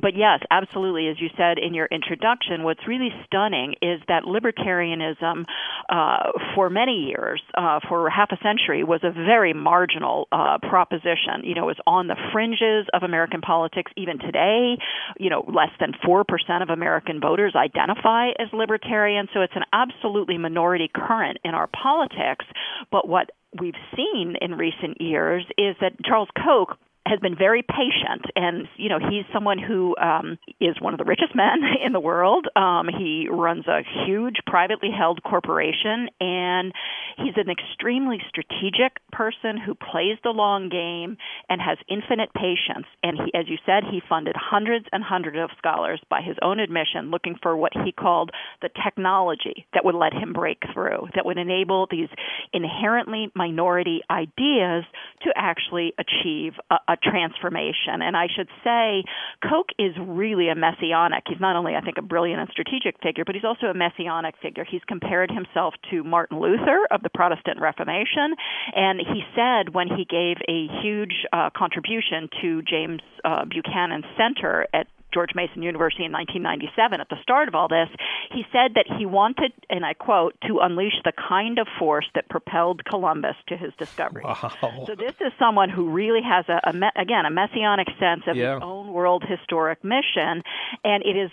But 0.00 0.16
yes, 0.16 0.40
absolutely, 0.50 1.08
as 1.08 1.20
you 1.20 1.28
said 1.36 1.58
in 1.58 1.74
your 1.74 1.86
introduction, 1.86 2.62
what's 2.62 2.86
really 2.86 3.10
stunning 3.26 3.74
is 3.82 4.00
that 4.08 4.24
libertarianism 4.24 5.44
uh, 5.88 6.32
for 6.54 6.70
many 6.70 7.08
years, 7.08 7.40
uh, 7.56 7.80
for 7.88 8.08
half 8.10 8.30
a 8.32 8.38
century, 8.42 8.84
was 8.84 9.00
a 9.02 9.10
very 9.10 9.52
marginal 9.52 10.28
uh, 10.32 10.58
proposition. 10.58 11.42
You 11.44 11.54
know, 11.54 11.64
it 11.64 11.76
was 11.78 11.80
on 11.86 12.06
the 12.06 12.16
fringes 12.32 12.86
of 12.92 13.02
American 13.02 13.40
politics 13.40 13.92
even 13.96 14.18
today. 14.18 14.76
You 15.18 15.30
know, 15.30 15.44
less 15.46 15.70
than 15.78 15.92
4% 16.04 16.24
of 16.62 16.70
American 16.70 17.20
voters 17.20 17.54
identify 17.56 18.28
as 18.38 18.48
libertarian, 18.52 19.28
so 19.32 19.40
it's 19.42 19.56
an 19.56 19.64
absolutely 19.72 20.38
minority 20.38 20.90
current 20.92 21.38
in 21.44 21.54
our 21.54 21.68
politics. 21.68 22.44
But 22.90 23.08
what 23.08 23.30
we've 23.58 23.74
seen 23.96 24.36
in 24.40 24.54
recent 24.54 25.00
years 25.00 25.44
is 25.58 25.76
that 25.80 25.92
Charles 26.04 26.28
Koch 26.36 26.78
has 27.06 27.18
been 27.20 27.36
very 27.36 27.62
patient, 27.62 28.26
and 28.36 28.68
you 28.76 28.88
know 28.88 28.98
he's 28.98 29.24
someone 29.32 29.58
who 29.58 29.96
um, 29.96 30.38
is 30.60 30.76
one 30.80 30.94
of 30.94 30.98
the 30.98 31.04
richest 31.04 31.34
men 31.34 31.60
in 31.84 31.92
the 31.92 32.00
world. 32.00 32.46
Um, 32.54 32.88
he 32.88 33.26
runs 33.30 33.66
a 33.66 33.80
huge 34.06 34.36
privately 34.46 34.90
held 34.96 35.22
corporation, 35.22 36.08
and 36.20 36.72
he's 37.16 37.34
an 37.36 37.50
extremely 37.50 38.18
strategic 38.28 39.00
person 39.12 39.56
who 39.56 39.74
plays 39.74 40.18
the 40.22 40.30
long 40.30 40.68
game 40.68 41.16
and 41.48 41.60
has 41.60 41.78
infinite 41.88 42.32
patience. 42.34 42.86
And 43.02 43.16
he, 43.16 43.34
as 43.38 43.48
you 43.48 43.56
said, 43.64 43.84
he 43.90 44.02
funded 44.08 44.36
hundreds 44.36 44.86
and 44.92 45.02
hundreds 45.02 45.38
of 45.38 45.50
scholars 45.58 46.00
by 46.10 46.20
his 46.20 46.36
own 46.42 46.60
admission, 46.60 47.10
looking 47.10 47.36
for 47.42 47.56
what 47.56 47.72
he 47.84 47.92
called 47.92 48.30
the 48.62 48.70
technology 48.84 49.66
that 49.72 49.84
would 49.84 49.94
let 49.94 50.12
him 50.12 50.32
break 50.32 50.58
through, 50.74 51.08
that 51.14 51.24
would 51.24 51.38
enable 51.38 51.86
these 51.90 52.08
inherently 52.52 53.30
minority 53.34 54.00
ideas 54.10 54.84
to 55.22 55.30
actually 55.34 55.92
achieve 55.98 56.52
a, 56.70 56.76
a 56.90 56.96
transformation. 56.96 58.02
And 58.02 58.16
I 58.16 58.26
should 58.26 58.48
say, 58.64 59.04
Koch 59.46 59.70
is 59.78 59.94
really 59.96 60.48
a 60.48 60.56
messianic. 60.56 61.22
He's 61.28 61.40
not 61.40 61.54
only, 61.54 61.74
I 61.76 61.80
think, 61.80 61.98
a 61.98 62.02
brilliant 62.02 62.40
and 62.40 62.50
strategic 62.50 63.00
figure, 63.00 63.24
but 63.24 63.36
he's 63.36 63.44
also 63.44 63.66
a 63.66 63.74
messianic 63.74 64.34
figure. 64.42 64.64
He's 64.68 64.82
compared 64.88 65.30
himself 65.30 65.74
to 65.90 66.02
Martin 66.02 66.40
Luther 66.40 66.86
of 66.90 67.02
the 67.02 67.10
Protestant 67.10 67.60
Reformation, 67.60 68.34
and 68.74 68.98
he 68.98 69.22
said 69.36 69.72
when 69.72 69.86
he 69.86 70.04
gave 70.04 70.36
a 70.48 70.66
huge 70.82 71.14
uh, 71.32 71.50
contribution 71.56 72.28
to 72.42 72.62
James 72.62 73.00
uh, 73.24 73.44
Buchanan 73.44 74.02
Center 74.18 74.66
at 74.74 74.86
George 75.12 75.30
Mason 75.34 75.62
University 75.62 76.04
in 76.04 76.12
1997 76.12 77.00
at 77.00 77.08
the 77.08 77.16
start 77.22 77.48
of 77.48 77.54
all 77.54 77.68
this, 77.68 77.88
he 78.30 78.44
said 78.52 78.74
that 78.74 78.86
he 78.98 79.06
wanted, 79.06 79.52
and 79.68 79.84
I 79.84 79.94
quote, 79.94 80.34
to 80.46 80.58
unleash 80.60 81.00
the 81.04 81.12
kind 81.12 81.58
of 81.58 81.66
force 81.78 82.06
that 82.14 82.28
propelled 82.28 82.84
Columbus 82.84 83.36
to 83.48 83.56
his 83.56 83.72
discovery. 83.78 84.22
Wow. 84.24 84.84
So 84.86 84.94
this 84.94 85.14
is 85.20 85.32
someone 85.38 85.68
who 85.68 85.90
really 85.90 86.22
has 86.22 86.44
a, 86.48 86.60
a 86.64 87.00
again 87.00 87.26
a 87.26 87.30
messianic 87.30 87.88
sense 87.98 88.22
of 88.26 88.36
yeah. 88.36 88.54
his 88.54 88.62
own 88.62 88.92
world 88.92 89.24
historic 89.26 89.82
mission, 89.84 90.42
and 90.84 91.02
it 91.04 91.16
is 91.16 91.30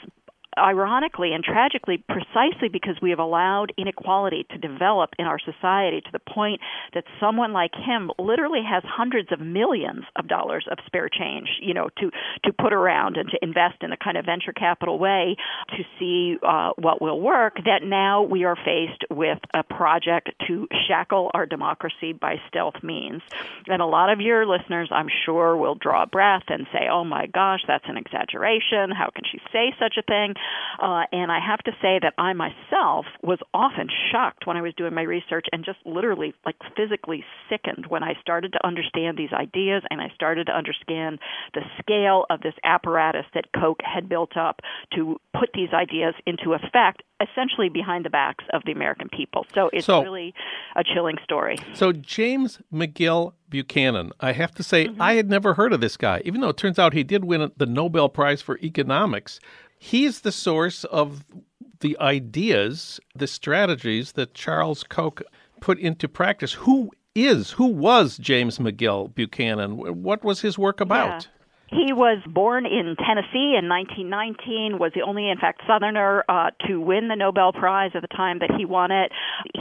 ironically 0.57 1.33
and 1.33 1.43
tragically, 1.43 2.03
precisely 2.09 2.69
because 2.71 2.95
we 3.01 3.11
have 3.11 3.19
allowed 3.19 3.71
inequality 3.77 4.45
to 4.51 4.57
develop 4.57 5.11
in 5.19 5.25
our 5.25 5.39
society 5.39 6.01
to 6.01 6.11
the 6.11 6.19
point 6.19 6.61
that 6.93 7.03
someone 7.19 7.53
like 7.53 7.73
him 7.75 8.11
literally 8.19 8.61
has 8.67 8.83
hundreds 8.85 9.31
of 9.31 9.39
millions 9.39 10.03
of 10.15 10.27
dollars 10.27 10.65
of 10.69 10.77
spare 10.85 11.09
change, 11.09 11.47
you 11.61 11.73
know, 11.73 11.89
to 11.97 12.11
to 12.43 12.53
put 12.53 12.73
around 12.73 13.17
and 13.17 13.29
to 13.29 13.37
invest 13.41 13.81
in 13.81 13.91
a 13.91 13.97
kind 13.97 14.17
of 14.17 14.25
venture 14.25 14.53
capital 14.53 14.99
way 14.99 15.35
to 15.69 15.83
see 15.99 16.37
uh, 16.43 16.71
what 16.77 17.01
will 17.01 17.19
work. 17.19 17.55
That 17.65 17.83
now 17.83 18.23
we 18.23 18.43
are 18.43 18.55
faced 18.55 19.03
with 19.09 19.39
a 19.53 19.63
project 19.63 20.29
to 20.47 20.67
shackle 20.87 21.31
our 21.33 21.45
democracy 21.45 22.13
by 22.13 22.37
stealth 22.47 22.81
means, 22.83 23.21
and 23.67 23.81
a 23.81 23.85
lot 23.85 24.11
of 24.11 24.21
your 24.21 24.45
listeners, 24.45 24.89
I'm 24.91 25.09
sure, 25.25 25.55
will 25.55 25.75
draw 25.75 26.05
breath 26.05 26.43
and 26.47 26.67
say, 26.71 26.87
"Oh 26.91 27.03
my 27.03 27.27
gosh, 27.27 27.61
that's 27.67 27.85
an 27.87 27.97
exaggeration. 27.97 28.91
How 28.91 29.09
can 29.13 29.23
she 29.31 29.39
say 29.51 29.73
such 29.79 29.97
a 29.97 30.01
thing?" 30.01 30.35
Uh, 30.81 31.03
and 31.11 31.31
I 31.31 31.39
have 31.39 31.59
to 31.59 31.71
say 31.81 31.99
that 32.01 32.13
I 32.17 32.33
myself 32.33 33.05
was 33.23 33.39
often 33.53 33.87
shocked 34.11 34.45
when 34.45 34.57
I 34.57 34.61
was 34.61 34.73
doing 34.75 34.93
my 34.93 35.01
research 35.01 35.45
and 35.51 35.65
just 35.65 35.79
literally, 35.85 36.33
like, 36.45 36.55
physically 36.75 37.23
sickened 37.49 37.85
when 37.87 38.03
I 38.03 38.13
started 38.21 38.53
to 38.53 38.65
understand 38.65 39.17
these 39.17 39.33
ideas 39.33 39.83
and 39.89 40.01
I 40.01 40.09
started 40.13 40.47
to 40.47 40.53
understand 40.53 41.19
the 41.53 41.61
scale 41.79 42.25
of 42.29 42.41
this 42.41 42.53
apparatus 42.63 43.25
that 43.33 43.45
Koch 43.59 43.79
had 43.83 44.07
built 44.07 44.37
up 44.37 44.61
to 44.95 45.19
put 45.37 45.49
these 45.53 45.69
ideas 45.73 46.13
into 46.25 46.53
effect 46.53 47.03
essentially 47.21 47.69
behind 47.69 48.05
the 48.05 48.09
backs 48.09 48.45
of 48.53 48.61
the 48.65 48.71
American 48.71 49.09
people. 49.09 49.45
So 49.53 49.69
it's 49.73 49.85
so, 49.85 50.03
really 50.03 50.33
a 50.75 50.83
chilling 50.83 51.17
story. 51.23 51.57
So 51.73 51.91
James 51.91 52.59
McGill 52.71 53.33
Buchanan, 53.49 54.11
I 54.19 54.33
have 54.33 54.53
to 54.55 54.63
say 54.63 54.85
mm-hmm. 54.85 55.01
I 55.01 55.13
had 55.13 55.29
never 55.29 55.55
heard 55.55 55.73
of 55.73 55.81
this 55.81 55.97
guy, 55.97 56.21
even 56.25 56.41
though 56.41 56.49
it 56.49 56.57
turns 56.57 56.77
out 56.77 56.93
he 56.93 57.03
did 57.03 57.25
win 57.25 57.51
the 57.57 57.65
Nobel 57.65 58.09
Prize 58.09 58.41
for 58.41 58.59
economics. 58.59 59.39
He's 59.77 60.21
the 60.21 60.31
source 60.31 60.83
of 60.85 61.25
the 61.79 61.97
ideas, 61.99 62.99
the 63.15 63.27
strategies 63.27 64.13
that 64.13 64.33
Charles 64.33 64.83
Koch 64.83 65.21
put 65.61 65.79
into 65.79 66.07
practice. 66.07 66.53
Who 66.53 66.91
is, 67.15 67.51
who 67.51 67.67
was 67.67 68.17
James 68.17 68.59
McGill 68.59 69.13
Buchanan? 69.13 70.03
What 70.03 70.23
was 70.23 70.41
his 70.41 70.57
work 70.57 70.79
about? 70.79 71.27
He 71.69 71.91
was 71.91 72.23
born 72.25 72.65
in 72.65 72.95
Tennessee 72.95 73.59
in 73.59 73.67
1919, 73.67 74.79
was 74.79 74.93
the 74.95 75.01
only, 75.01 75.29
in 75.29 75.37
fact, 75.37 75.61
Southerner 75.67 76.23
uh, 76.29 76.51
to 76.65 76.79
win 76.79 77.09
the 77.09 77.15
Nobel 77.15 77.51
Prize 77.51 77.91
at 77.93 78.01
the 78.01 78.07
time 78.07 78.39
that 78.39 78.51
he 78.57 78.63
won 78.63 78.91
it. 78.91 79.11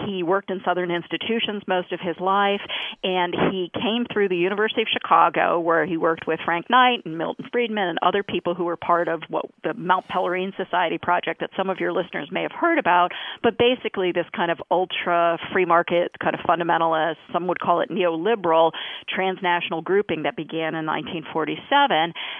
He 0.07 0.23
worked 0.23 0.53
in 0.53 0.61
Southern 0.64 0.92
institutions 0.92 1.64
most 1.66 1.90
of 1.90 1.99
his 1.99 2.14
life, 2.21 2.61
and 3.03 3.35
he 3.51 3.73
came 3.75 4.07
through 4.07 4.29
the 4.29 4.37
University 4.37 4.83
of 4.83 4.88
Chicago, 4.92 5.59
where 5.59 5.85
he 5.85 5.97
worked 5.97 6.29
with 6.29 6.38
Frank 6.45 6.71
Knight 6.71 7.03
and 7.05 7.19
Milton 7.19 7.47
Friedman 7.51 7.88
and 7.88 7.99
other 8.03 8.23
people 8.23 8.55
who 8.55 8.64
were 8.64 8.77
part 8.77 9.09
of 9.09 9.23
what 9.29 9.47
the 9.64 9.75
Mont 9.75 10.07
Pelerin 10.07 10.57
Society 10.57 10.99
project 10.99 11.40
that 11.40 11.51
some 11.57 11.71
of 11.71 11.81
your 11.81 11.92
listeners 11.92 12.29
may 12.31 12.42
have 12.42 12.53
heard 12.53 12.79
about, 12.79 13.11
but 13.42 13.59
basically 13.59 14.12
this 14.12 14.27
kind 14.35 14.53
of 14.53 14.59
ultra 14.71 15.38
free 15.53 15.64
market, 15.64 16.12
kind 16.23 16.37
of 16.37 16.40
fundamentalist, 16.47 17.16
some 17.33 17.49
would 17.49 17.59
call 17.59 17.81
it 17.81 17.90
neoliberal, 17.90 18.71
transnational 19.12 19.83
grouping 19.83 20.23
that 20.23 20.37
began 20.37 20.77
in 20.77 20.87
1947 20.87 21.95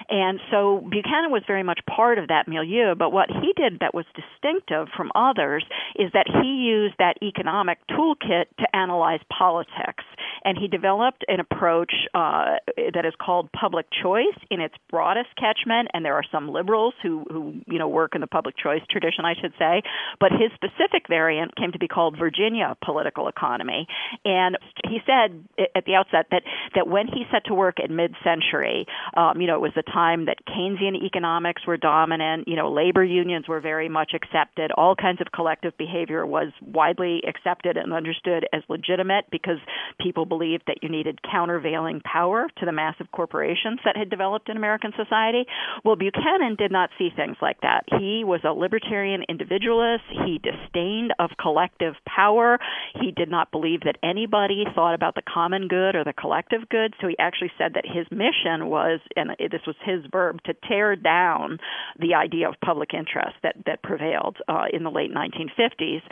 and 0.09 0.41
so 0.51 0.87
Buchanan 0.91 1.31
was 1.31 1.43
very 1.47 1.63
much 1.63 1.81
part 1.89 2.19
of 2.19 2.29
that 2.29 2.49
milieu. 2.49 2.95
But 2.95 3.11
what 3.11 3.29
he 3.31 3.53
did 3.57 3.81
that 3.81 3.95
was 3.95 4.05
distinctive 4.15 4.89
from 4.97 5.11
others 5.15 5.65
is 5.97 6.11
that 6.13 6.27
he 6.29 6.49
used 6.49 6.95
that 6.99 7.15
economic 7.23 7.79
toolkit 7.91 8.47
to 8.59 8.67
analyze 8.77 9.21
politics. 9.31 10.05
and 10.47 10.57
he 10.57 10.69
developed 10.69 11.25
an 11.27 11.41
approach 11.41 11.93
uh, 12.15 12.57
that 12.95 13.05
is 13.05 13.13
called 13.21 13.51
public 13.53 13.87
choice 14.03 14.39
in 14.49 14.61
its 14.61 14.75
broadest 14.89 15.31
catchment. 15.37 15.89
And 15.93 16.05
there 16.05 16.15
are 16.15 16.23
some 16.31 16.49
liberals 16.49 16.95
who, 17.03 17.25
who 17.29 17.55
you 17.67 17.79
know 17.79 17.89
work 17.89 18.15
in 18.15 18.21
the 18.21 18.27
public 18.27 18.55
choice 18.57 18.83
tradition, 18.89 19.25
I 19.25 19.35
should 19.41 19.53
say. 19.59 19.83
But 20.21 20.31
his 20.33 20.51
specific 20.55 21.09
variant 21.09 21.57
came 21.57 21.73
to 21.73 21.79
be 21.79 21.89
called 21.89 22.17
Virginia 22.19 22.77
political 22.85 23.27
economy. 23.27 23.89
And 24.25 24.57
he 24.89 24.99
said 25.05 25.45
at 25.75 25.85
the 25.85 25.95
outset 25.95 26.27
that 26.31 26.43
that 26.75 26.87
when 26.87 27.09
he 27.09 27.25
set 27.33 27.47
to 27.47 27.55
work 27.55 27.77
at 27.83 27.91
mid-century, 27.91 28.87
um, 29.17 29.41
you 29.47 29.53
know, 29.53 29.59
it 29.59 29.63
was 29.63 29.77
the 29.77 29.83
time 29.85 30.27
that 30.27 30.39
Keynesian 30.49 31.01
economics 31.07 31.63
were 31.69 31.77
dominant. 31.77 32.49
You 32.49 32.57
know, 32.57 32.73
labor 32.73 33.05
unions 33.05 33.47
were 33.47 33.61
very 33.61 33.89
much 33.89 34.11
accepted. 34.13 34.73
All 34.73 34.97
kinds 34.97 35.21
of 35.21 35.29
collective 35.31 35.73
behavior 35.79 36.27
was 36.27 36.49
widely 36.61 37.23
accepted 37.29 37.77
and 37.77 37.93
understood 37.93 38.45
as 38.53 38.63
legitimate 38.69 39.27
because 39.31 39.59
people 40.01 40.27
believed 40.27 40.65
that 40.67 40.79
you 40.83 40.89
needed 40.89 41.21
countervailing 41.23 42.01
power 42.01 42.49
to 42.59 42.67
the 42.67 42.73
massive 42.73 43.07
corporations 43.13 43.79
that 43.85 43.97
had 43.97 44.11
developed 44.11 44.49
in 44.49 44.57
American 44.57 44.91
society. 44.97 45.45
Well, 45.85 45.95
Buchanan 45.95 46.57
did 46.59 46.73
not 46.73 46.91
see 46.99 47.11
things 47.15 47.37
like 47.41 47.61
that. 47.61 47.85
He 48.01 48.25
was 48.25 48.41
a 48.43 48.51
libertarian 48.51 49.23
individualist. 49.29 50.03
He 50.27 50.41
disdained 50.43 51.15
of 51.21 51.31
collective 51.41 51.95
power. 52.05 52.59
He 53.01 53.13
did 53.13 53.31
not 53.31 53.53
believe 53.53 53.83
that 53.85 53.95
anybody 54.03 54.65
thought 54.75 54.95
about 54.95 55.15
the 55.15 55.23
common 55.23 55.69
good 55.69 55.95
or 55.95 56.03
the 56.03 56.13
collective 56.13 56.69
good. 56.69 56.95
So 57.01 57.07
he 57.07 57.15
actually 57.21 57.53
said 57.57 57.75
that 57.75 57.85
his 57.87 58.11
mission 58.11 58.67
was, 58.67 58.99
and 59.15 59.36
this 59.39 59.61
was 59.67 59.77
his 59.85 60.01
verb, 60.11 60.43
to 60.45 60.55
tear 60.69 60.97
down 60.97 61.59
the 61.99 62.15
idea 62.15 62.49
of 62.49 62.55
public 62.65 62.95
interest 62.95 63.37
that 63.43 63.57
that 63.67 63.83
prevailed 63.83 64.37
uh, 64.49 64.65
in 64.73 64.85
the 64.85 64.91
late 64.91 65.11
1950s. 65.13 66.03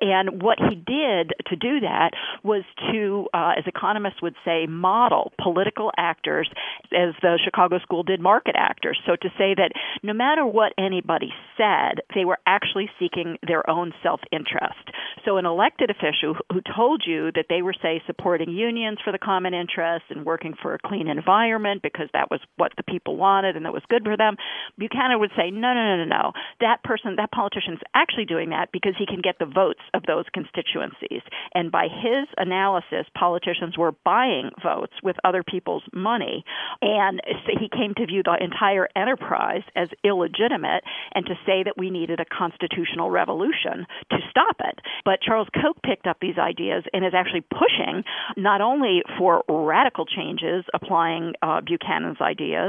And 0.00 0.42
what 0.42 0.58
he 0.58 0.76
did 0.76 1.32
to 1.48 1.56
do 1.56 1.80
that 1.80 2.10
was 2.42 2.64
to, 2.90 3.26
uh, 3.34 3.52
as 3.58 3.64
economists 3.66 4.22
would 4.22 4.34
say, 4.44 4.66
model 4.66 5.32
political 5.42 5.90
actors 5.96 6.48
as 6.92 7.14
the 7.20 7.38
Chicago 7.44 7.78
School 7.80 8.02
did 8.02 8.20
market 8.20 8.54
actors. 8.56 8.98
So 9.06 9.16
to 9.16 9.28
say 9.36 9.54
that 9.54 9.72
no 10.02 10.14
matter 10.14 10.46
what 10.46 10.72
anybody 10.78 11.30
said, 11.56 12.00
they 12.14 12.24
were 12.24 12.38
actually 12.46 12.88
seeking 12.98 13.36
their 13.46 13.68
own 13.68 13.92
self 14.02 14.20
interest. 14.32 14.90
So 15.24 15.36
an 15.36 15.46
elected 15.46 15.90
official 15.90 16.36
who 16.50 16.60
told 16.74 17.02
you 17.06 17.30
that 17.34 17.46
they 17.48 17.62
were, 17.62 17.74
say, 17.82 18.02
supporting 18.06 18.50
unions 18.50 18.98
for 19.04 19.12
the 19.12 19.18
common 19.18 19.54
interest 19.54 20.04
and 20.10 20.24
working 20.24 20.54
for 20.60 20.74
a 20.74 20.78
clean 20.78 21.08
environment 21.08 21.82
because 21.82 22.08
that 22.12 22.30
was 22.30 22.40
what 22.56 22.69
the 22.76 22.82
people 22.82 23.16
wanted 23.16 23.56
and 23.56 23.64
that 23.64 23.72
was 23.72 23.82
good 23.88 24.04
for 24.04 24.16
them, 24.16 24.36
Buchanan 24.78 25.20
would 25.20 25.30
say, 25.36 25.50
no, 25.50 25.74
no, 25.74 25.96
no, 25.96 26.04
no, 26.04 26.08
no. 26.08 26.32
That 26.60 26.82
person, 26.84 27.16
that 27.16 27.32
politician 27.32 27.74
is 27.74 27.80
actually 27.94 28.26
doing 28.26 28.50
that 28.50 28.72
because 28.72 28.94
he 28.98 29.06
can 29.06 29.20
get 29.22 29.38
the 29.38 29.46
votes 29.46 29.80
of 29.94 30.02
those 30.06 30.24
constituencies. 30.32 31.22
And 31.54 31.70
by 31.70 31.88
his 31.88 32.28
analysis, 32.36 33.06
politicians 33.16 33.76
were 33.76 33.92
buying 34.04 34.50
votes 34.62 34.92
with 35.02 35.16
other 35.24 35.42
people's 35.42 35.84
money. 35.92 36.44
And 36.82 37.20
so 37.24 37.58
he 37.58 37.68
came 37.68 37.94
to 37.96 38.06
view 38.06 38.22
the 38.22 38.36
entire 38.40 38.88
enterprise 38.96 39.62
as 39.76 39.88
illegitimate 40.04 40.84
and 41.14 41.26
to 41.26 41.34
say 41.46 41.62
that 41.64 41.76
we 41.76 41.90
needed 41.90 42.20
a 42.20 42.24
constitutional 42.24 43.10
revolution 43.10 43.86
to 44.10 44.18
stop 44.30 44.56
it. 44.60 44.78
But 45.04 45.20
Charles 45.22 45.48
Koch 45.54 45.76
picked 45.82 46.06
up 46.06 46.18
these 46.20 46.38
ideas 46.38 46.84
and 46.92 47.04
is 47.04 47.14
actually 47.14 47.42
pushing 47.42 48.04
not 48.36 48.60
only 48.60 49.02
for 49.18 49.42
radical 49.48 50.06
changes 50.06 50.64
applying 50.74 51.34
uh, 51.42 51.60
Buchanan's 51.60 52.20
ideas, 52.20 52.59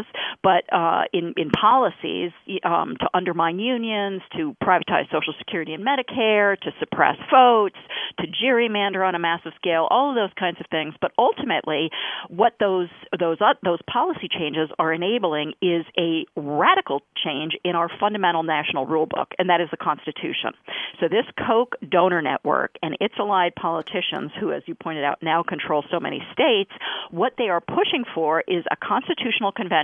but 0.44 0.64
uh, 0.74 1.04
in, 1.14 1.34
in 1.38 1.50
policies 1.50 2.32
um, 2.64 2.96
to 3.00 3.08
undermine 3.14 3.60
unions, 3.60 4.22
to 4.38 4.56
privatize 4.64 5.06
Social 5.12 5.34
Security 5.38 5.74
and 5.74 5.86
Medicare, 5.86 6.60
to 6.62 6.72
suppress 6.80 7.18
votes, 7.32 7.78
to 8.20 8.26
gerrymander 8.28 9.06
on 9.08 9.16
a 9.16 9.20
massive 9.20 9.54
scale, 9.56 9.88
all 9.90 10.10
of 10.10 10.16
those 10.16 10.34
kinds 10.38 10.58
of 10.60 10.66
things. 10.70 10.94
But 11.02 11.12
ultimately, 11.18 11.90
what 12.30 12.54
those 12.60 12.90
those 13.18 13.38
uh, 13.42 13.54
those 13.64 13.80
policy 13.92 14.28
changes 14.30 14.70
are 14.80 14.94
enabling 14.94 15.54
is 15.62 15.86
a 15.98 16.26
radical 16.36 17.02
change 17.24 17.54
in 17.64 17.76
our 17.76 17.90
fundamental 18.00 18.44
national 18.44 18.86
rule 18.86 19.06
book, 19.06 19.30
and 19.38 19.50
that 19.50 19.62
is 19.62 19.68
the 19.72 19.78
Constitution. 19.78 20.54
So 21.00 21.08
this 21.08 21.26
Koch 21.48 21.74
donor 21.90 22.22
network 22.22 22.76
and 22.82 22.96
its 23.00 23.16
allied 23.20 23.54
politicians, 23.56 24.32
who, 24.40 24.52
as 24.52 24.64
you 24.66 24.76
pointed 24.76 25.04
out, 25.04 25.20
now 25.22 25.44
control 25.44 25.84
so 25.92 26.00
many 26.00 26.22
states, 26.34 26.72
what 27.12 27.34
they 27.38 27.50
are 27.50 27.62
pushing 27.62 28.04
for 28.14 28.44
is 28.48 28.64
a 28.72 28.76
constitutional 28.76 29.52
convention 29.52 29.81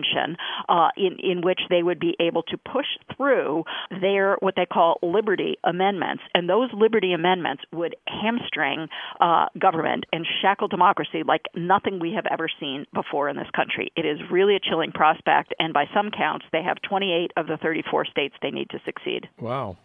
uh, 0.69 0.89
in 0.97 1.17
in 1.19 1.41
which 1.41 1.59
they 1.69 1.83
would 1.83 1.99
be 1.99 2.15
able 2.19 2.43
to 2.43 2.57
push 2.57 2.85
through 3.15 3.63
their 4.01 4.37
what 4.39 4.55
they 4.55 4.65
call 4.65 4.99
liberty 5.01 5.57
amendments, 5.63 6.23
and 6.33 6.49
those 6.49 6.69
liberty 6.73 7.13
amendments 7.13 7.63
would 7.71 7.95
hamstring 8.07 8.87
uh, 9.19 9.45
government 9.59 10.05
and 10.11 10.25
shackle 10.41 10.67
democracy 10.67 11.23
like 11.25 11.43
nothing 11.55 11.99
we 11.99 12.13
have 12.13 12.25
ever 12.29 12.47
seen 12.59 12.85
before 12.93 13.29
in 13.29 13.35
this 13.35 13.49
country. 13.55 13.91
It 13.95 14.05
is 14.05 14.19
really 14.31 14.55
a 14.55 14.59
chilling 14.59 14.91
prospect, 14.91 15.53
and 15.59 15.73
by 15.73 15.85
some 15.93 16.11
counts, 16.11 16.45
they 16.51 16.63
have 16.63 16.77
28 16.87 17.31
of 17.37 17.47
the 17.47 17.57
34 17.57 18.05
states 18.05 18.35
they 18.41 18.51
need 18.51 18.69
to 18.69 18.79
succeed. 18.85 19.27
Wow. 19.39 19.77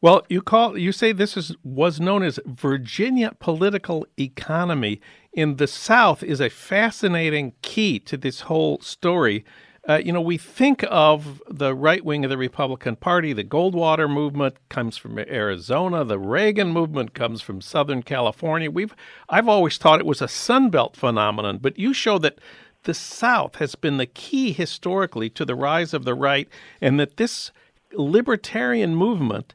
Well, 0.00 0.24
you 0.28 0.42
call 0.42 0.78
you 0.78 0.92
say 0.92 1.12
this 1.12 1.36
is 1.36 1.56
was 1.64 2.00
known 2.00 2.22
as 2.22 2.38
Virginia 2.46 3.34
political 3.40 4.06
economy 4.18 5.00
in 5.32 5.56
the 5.56 5.66
South 5.66 6.22
is 6.22 6.40
a 6.40 6.48
fascinating 6.50 7.52
key 7.62 7.98
to 8.00 8.16
this 8.16 8.42
whole 8.42 8.80
story. 8.80 9.44
Uh, 9.88 10.00
you 10.04 10.12
know, 10.12 10.20
we 10.20 10.36
think 10.36 10.84
of 10.90 11.42
the 11.48 11.74
right 11.74 12.04
wing 12.04 12.22
of 12.22 12.28
the 12.28 12.36
Republican 12.36 12.94
Party. 12.94 13.32
The 13.32 13.42
Goldwater 13.42 14.08
movement 14.08 14.56
comes 14.68 14.98
from 14.98 15.18
Arizona. 15.18 16.04
The 16.04 16.18
Reagan 16.18 16.68
movement 16.68 17.14
comes 17.14 17.40
from 17.40 17.62
Southern 17.62 18.02
California. 18.02 18.70
We've 18.70 18.94
I've 19.30 19.48
always 19.48 19.78
thought 19.78 19.98
it 19.98 20.06
was 20.06 20.20
a 20.20 20.26
Sunbelt 20.26 20.94
phenomenon, 20.94 21.58
but 21.58 21.78
you 21.78 21.94
show 21.94 22.18
that 22.18 22.38
the 22.84 22.94
South 22.94 23.56
has 23.56 23.74
been 23.74 23.96
the 23.96 24.06
key 24.06 24.52
historically 24.52 25.30
to 25.30 25.44
the 25.44 25.54
rise 25.54 25.94
of 25.94 26.04
the 26.04 26.14
right, 26.14 26.48
and 26.80 27.00
that 27.00 27.16
this 27.16 27.50
libertarian 27.92 28.94
movement 28.94 29.54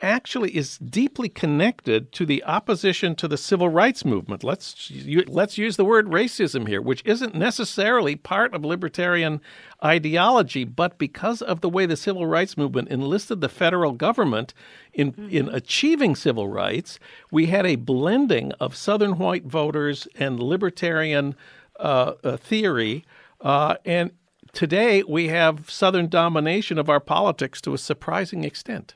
actually 0.00 0.56
is 0.56 0.78
deeply 0.78 1.28
connected 1.28 2.12
to 2.12 2.24
the 2.24 2.42
opposition 2.44 3.14
to 3.16 3.26
the 3.26 3.36
civil 3.36 3.68
rights 3.68 4.04
movement. 4.04 4.44
Let's 4.44 4.92
let's 5.26 5.58
use 5.58 5.76
the 5.76 5.84
word 5.84 6.06
racism 6.06 6.68
here, 6.68 6.80
which 6.80 7.02
isn't 7.04 7.34
necessarily 7.34 8.14
part 8.14 8.54
of 8.54 8.64
libertarian 8.64 9.40
ideology, 9.84 10.64
but 10.64 10.98
because 10.98 11.42
of 11.42 11.60
the 11.60 11.68
way 11.68 11.86
the 11.86 11.96
civil 11.96 12.26
rights 12.26 12.56
movement 12.56 12.88
enlisted 12.88 13.40
the 13.40 13.48
federal 13.48 13.92
government 13.92 14.54
in 14.92 15.12
mm-hmm. 15.12 15.36
in 15.36 15.48
achieving 15.48 16.14
civil 16.14 16.48
rights, 16.48 16.98
we 17.30 17.46
had 17.46 17.66
a 17.66 17.76
blending 17.76 18.52
of 18.60 18.76
southern 18.76 19.18
white 19.18 19.44
voters 19.44 20.06
and 20.16 20.40
libertarian 20.40 21.34
uh, 21.80 22.12
uh, 22.22 22.36
theory, 22.36 23.04
uh, 23.40 23.76
and 23.84 24.10
today 24.52 25.02
we 25.02 25.28
have 25.28 25.70
southern 25.70 26.08
domination 26.08 26.78
of 26.78 26.88
our 26.88 27.00
politics 27.00 27.60
to 27.62 27.74
a 27.74 27.78
surprising 27.78 28.44
extent. 28.44 28.94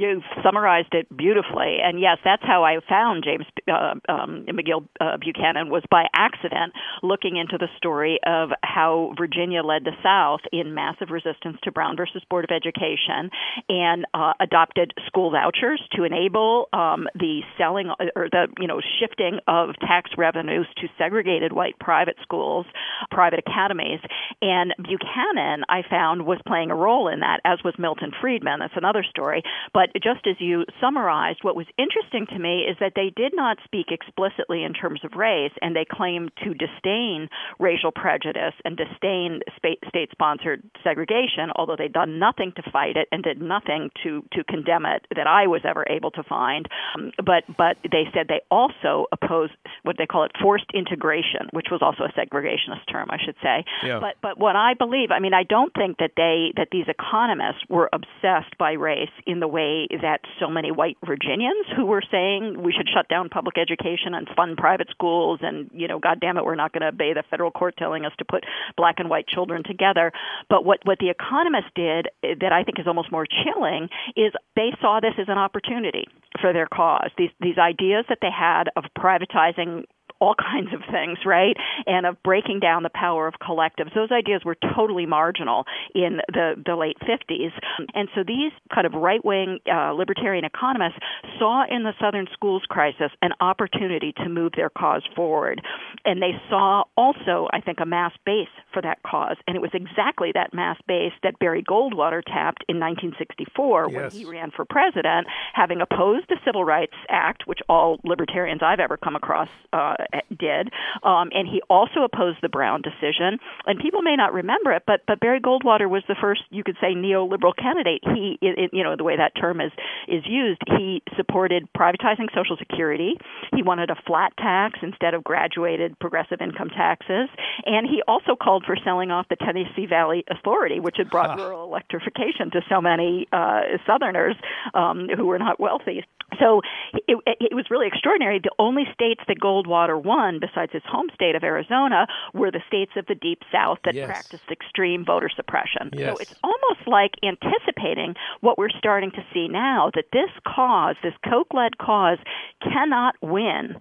You've 0.00 0.22
summarized 0.42 0.94
it 0.94 1.14
beautifully, 1.14 1.76
and 1.84 2.00
yes, 2.00 2.16
that's 2.24 2.42
how 2.42 2.64
I 2.64 2.78
found 2.88 3.22
James 3.22 3.44
uh, 3.68 3.96
um, 4.10 4.46
McGill 4.48 4.88
uh, 4.98 5.18
Buchanan 5.18 5.68
was 5.68 5.82
by 5.90 6.06
accident, 6.14 6.72
looking 7.02 7.36
into 7.36 7.58
the 7.58 7.68
story 7.76 8.18
of 8.24 8.48
how 8.64 9.12
Virginia 9.18 9.62
led 9.62 9.84
the 9.84 9.92
South 10.02 10.40
in 10.52 10.72
massive 10.72 11.10
resistance 11.10 11.58
to 11.64 11.70
Brown 11.70 11.98
versus 11.98 12.22
Board 12.30 12.46
of 12.46 12.50
Education, 12.50 13.28
and 13.68 14.06
uh, 14.14 14.32
adopted 14.40 14.94
school 15.06 15.32
vouchers 15.32 15.82
to 15.92 16.04
enable 16.04 16.70
um, 16.72 17.06
the 17.14 17.42
selling 17.58 17.90
or 18.16 18.30
the 18.32 18.46
you 18.58 18.68
know 18.68 18.80
shifting 19.00 19.40
of 19.46 19.76
tax 19.80 20.12
revenues 20.16 20.66
to 20.78 20.88
segregated 20.96 21.52
white 21.52 21.78
private 21.78 22.16
schools, 22.22 22.64
private 23.10 23.40
academies, 23.46 24.00
and 24.40 24.72
Buchanan 24.78 25.64
I 25.68 25.82
found 25.90 26.24
was 26.24 26.38
playing 26.46 26.70
a 26.70 26.74
role 26.74 27.08
in 27.08 27.20
that, 27.20 27.40
as 27.44 27.58
was 27.62 27.74
Milton 27.78 28.12
Friedman. 28.18 28.60
That's 28.60 28.72
another 28.78 29.04
story, 29.04 29.42
but 29.74 29.89
just 30.02 30.26
as 30.26 30.36
you 30.38 30.64
summarized, 30.80 31.40
what 31.42 31.56
was 31.56 31.66
interesting 31.78 32.26
to 32.26 32.38
me 32.38 32.66
is 32.68 32.76
that 32.80 32.92
they 32.94 33.12
did 33.14 33.32
not 33.34 33.58
speak 33.64 33.86
explicitly 33.90 34.62
in 34.64 34.72
terms 34.72 35.00
of 35.04 35.12
race, 35.16 35.52
and 35.62 35.74
they 35.74 35.86
claimed 35.90 36.30
to 36.44 36.54
disdain 36.54 37.28
racial 37.58 37.92
prejudice 37.92 38.54
and 38.64 38.76
disdain 38.76 39.40
state 39.56 40.10
sponsored 40.12 40.62
segregation, 40.84 41.50
although 41.56 41.76
they'd 41.76 41.92
done 41.92 42.18
nothing 42.18 42.52
to 42.56 42.62
fight 42.70 42.96
it 42.96 43.08
and 43.12 43.22
did 43.22 43.40
nothing 43.40 43.90
to, 44.02 44.22
to 44.32 44.44
condemn 44.44 44.86
it 44.86 45.06
that 45.14 45.26
I 45.26 45.46
was 45.46 45.62
ever 45.64 45.84
able 45.88 46.10
to 46.12 46.22
find. 46.22 46.66
Um, 46.94 47.12
but, 47.24 47.44
but 47.56 47.76
they 47.90 48.04
said 48.14 48.26
they 48.28 48.42
also 48.50 49.06
opposed 49.12 49.52
what 49.82 49.96
they 49.98 50.06
call 50.06 50.24
it 50.24 50.32
forced 50.40 50.70
integration, 50.74 51.48
which 51.52 51.66
was 51.70 51.80
also 51.82 52.04
a 52.04 52.12
segregationist 52.12 52.90
term, 52.90 53.08
I 53.10 53.18
should 53.24 53.36
say. 53.42 53.64
Yeah. 53.84 54.00
But, 54.00 54.16
but 54.22 54.38
what 54.38 54.56
I 54.56 54.74
believe, 54.74 55.10
I 55.10 55.18
mean, 55.18 55.34
I 55.34 55.42
don't 55.42 55.72
think 55.74 55.98
that 55.98 56.12
they 56.16 56.52
that 56.56 56.68
these 56.72 56.86
economists 56.88 57.62
were 57.68 57.88
obsessed 57.92 58.56
by 58.58 58.72
race 58.72 59.10
in 59.26 59.40
the 59.40 59.48
way 59.48 59.79
that 60.02 60.20
so 60.38 60.48
many 60.48 60.70
white 60.70 60.96
Virginians 61.04 61.66
who 61.76 61.86
were 61.86 62.02
saying 62.10 62.62
we 62.62 62.72
should 62.72 62.88
shut 62.92 63.08
down 63.08 63.28
public 63.28 63.56
education 63.58 64.14
and 64.14 64.28
fund 64.36 64.56
private 64.56 64.88
schools 64.90 65.40
and 65.42 65.70
you 65.72 65.88
know 65.88 65.98
god 65.98 66.18
damn 66.20 66.36
it 66.36 66.44
we're 66.44 66.54
not 66.54 66.72
going 66.72 66.82
to 66.82 66.88
obey 66.88 67.12
the 67.14 67.22
federal 67.30 67.50
court 67.50 67.74
telling 67.76 68.04
us 68.04 68.12
to 68.18 68.24
put 68.24 68.44
black 68.76 68.96
and 68.98 69.08
white 69.08 69.26
children 69.26 69.62
together. 69.64 70.12
But 70.48 70.64
what 70.64 70.80
what 70.84 70.98
the 70.98 71.10
economists 71.10 71.70
did 71.74 72.08
eh, 72.22 72.34
that 72.40 72.52
I 72.52 72.64
think 72.64 72.78
is 72.78 72.86
almost 72.86 73.12
more 73.12 73.26
chilling 73.26 73.88
is 74.16 74.32
they 74.56 74.70
saw 74.80 75.00
this 75.00 75.14
as 75.18 75.28
an 75.28 75.38
opportunity 75.38 76.06
for 76.40 76.52
their 76.52 76.66
cause. 76.66 77.10
These 77.16 77.30
these 77.40 77.58
ideas 77.58 78.04
that 78.08 78.18
they 78.20 78.30
had 78.30 78.64
of 78.76 78.84
privatizing 78.98 79.84
all 80.20 80.34
kinds 80.52 80.72
of 80.72 80.80
things, 80.90 81.18
right? 81.24 81.56
And 81.86 82.06
of 82.06 82.22
breaking 82.22 82.60
down 82.60 82.82
the 82.82 82.90
power 82.90 83.26
of 83.26 83.34
collectives. 83.42 83.94
Those 83.94 84.10
ideas 84.12 84.42
were 84.44 84.56
totally 84.74 85.06
marginal 85.06 85.64
in 85.94 86.20
the, 86.28 86.54
the 86.64 86.76
late 86.76 86.96
50s. 87.00 87.52
And 87.94 88.08
so 88.14 88.22
these 88.26 88.52
kind 88.72 88.86
of 88.86 88.94
right 88.94 89.24
wing 89.24 89.58
uh, 89.70 89.92
libertarian 89.92 90.44
economists 90.44 90.98
saw 91.38 91.64
in 91.68 91.82
the 91.82 91.92
Southern 92.00 92.26
schools 92.32 92.62
crisis 92.68 93.10
an 93.22 93.32
opportunity 93.40 94.12
to 94.18 94.28
move 94.28 94.52
their 94.56 94.70
cause 94.70 95.02
forward. 95.16 95.60
And 96.04 96.22
they 96.22 96.32
saw 96.48 96.84
also, 96.96 97.48
I 97.52 97.60
think, 97.60 97.78
a 97.80 97.86
mass 97.86 98.12
base 98.24 98.48
for 98.72 98.82
that 98.82 99.02
cause. 99.02 99.36
And 99.46 99.56
it 99.56 99.60
was 99.60 99.70
exactly 99.74 100.30
that 100.34 100.54
mass 100.54 100.76
base 100.86 101.12
that 101.22 101.38
Barry 101.38 101.62
Goldwater 101.62 102.22
tapped 102.22 102.64
in 102.68 102.78
1964 102.78 103.88
yes. 103.90 103.94
when 103.94 104.10
he 104.10 104.24
ran 104.24 104.50
for 104.50 104.64
president, 104.64 105.26
having 105.54 105.80
opposed 105.80 106.26
the 106.28 106.36
Civil 106.44 106.64
Rights 106.64 106.94
Act, 107.08 107.46
which 107.46 107.60
all 107.68 107.98
libertarians 108.04 108.62
I've 108.62 108.80
ever 108.80 108.96
come 108.96 109.16
across 109.16 109.48
uh, 109.72 109.94
did. 110.38 110.70
Um, 111.02 111.30
and 111.32 111.46
he 111.46 111.62
also 111.68 112.02
opposed 112.04 112.38
the 112.42 112.48
Brown 112.48 112.82
decision. 112.82 113.38
And 113.66 113.78
people 113.80 114.02
may 114.02 114.16
not 114.16 114.32
remember 114.32 114.72
it, 114.72 114.84
but, 114.86 115.02
but 115.06 115.20
Barry 115.20 115.40
Goldwater 115.40 115.88
was 115.88 116.02
the 116.08 116.16
first, 116.20 116.42
you 116.50 116.64
could 116.64 116.76
say, 116.80 116.94
neoliberal 116.94 117.54
candidate. 117.56 118.02
He, 118.04 118.38
it, 118.40 118.70
you 118.72 118.84
know, 118.84 118.96
the 118.96 119.04
way 119.04 119.16
that 119.16 119.32
term 119.40 119.60
is, 119.60 119.72
is 120.08 120.22
used, 120.26 120.60
he 120.78 121.02
supported 121.16 121.68
privatizing 121.76 122.28
Social 122.34 122.56
Security. 122.56 123.14
He 123.54 123.62
wanted 123.62 123.90
a 123.90 123.96
flat 124.06 124.32
tax 124.36 124.78
instead 124.82 125.14
of 125.14 125.24
graduated 125.24 125.98
progressive 125.98 126.40
income 126.40 126.70
taxes. 126.70 127.28
And 127.64 127.86
he 127.86 128.02
also 128.06 128.36
called 128.40 128.64
for 128.66 128.76
selling 128.84 129.10
off 129.10 129.26
the 129.28 129.36
Tennessee 129.36 129.86
Valley 129.86 130.24
Authority, 130.30 130.80
which 130.80 130.96
had 130.98 131.10
brought 131.10 131.38
huh. 131.38 131.44
rural 131.44 131.64
electrification 131.64 132.50
to 132.52 132.60
so 132.68 132.80
many 132.80 133.26
uh, 133.32 133.62
Southerners 133.86 134.36
um, 134.74 135.08
who 135.16 135.26
were 135.26 135.38
not 135.38 135.60
wealthy. 135.60 136.04
So 136.38 136.62
it, 137.08 137.18
it 137.40 137.54
was 137.54 137.66
really 137.70 137.86
extraordinary. 137.86 138.38
The 138.38 138.54
only 138.58 138.84
states 138.92 139.22
that 139.28 139.38
Goldwater 139.40 140.00
won, 140.02 140.38
besides 140.40 140.72
his 140.72 140.82
home 140.86 141.08
state 141.14 141.34
of 141.34 141.42
Arizona, 141.42 142.06
were 142.34 142.50
the 142.50 142.62
states 142.66 142.92
of 142.96 143.06
the 143.06 143.14
Deep 143.14 143.42
South 143.52 143.78
that 143.84 143.94
yes. 143.94 144.06
practiced 144.06 144.50
extreme 144.50 145.04
voter 145.04 145.30
suppression. 145.34 145.90
Yes. 145.92 146.14
So 146.14 146.16
it's 146.20 146.34
almost 146.42 146.86
like 146.86 147.12
anticipating 147.22 148.14
what 148.40 148.58
we're 148.58 148.70
starting 148.70 149.10
to 149.12 149.24
see 149.32 149.48
now 149.48 149.90
that 149.94 150.06
this 150.12 150.30
cause, 150.46 150.96
this 151.02 151.14
Koch 151.24 151.48
led 151.52 151.78
cause, 151.78 152.18
cannot 152.62 153.14
win 153.22 153.76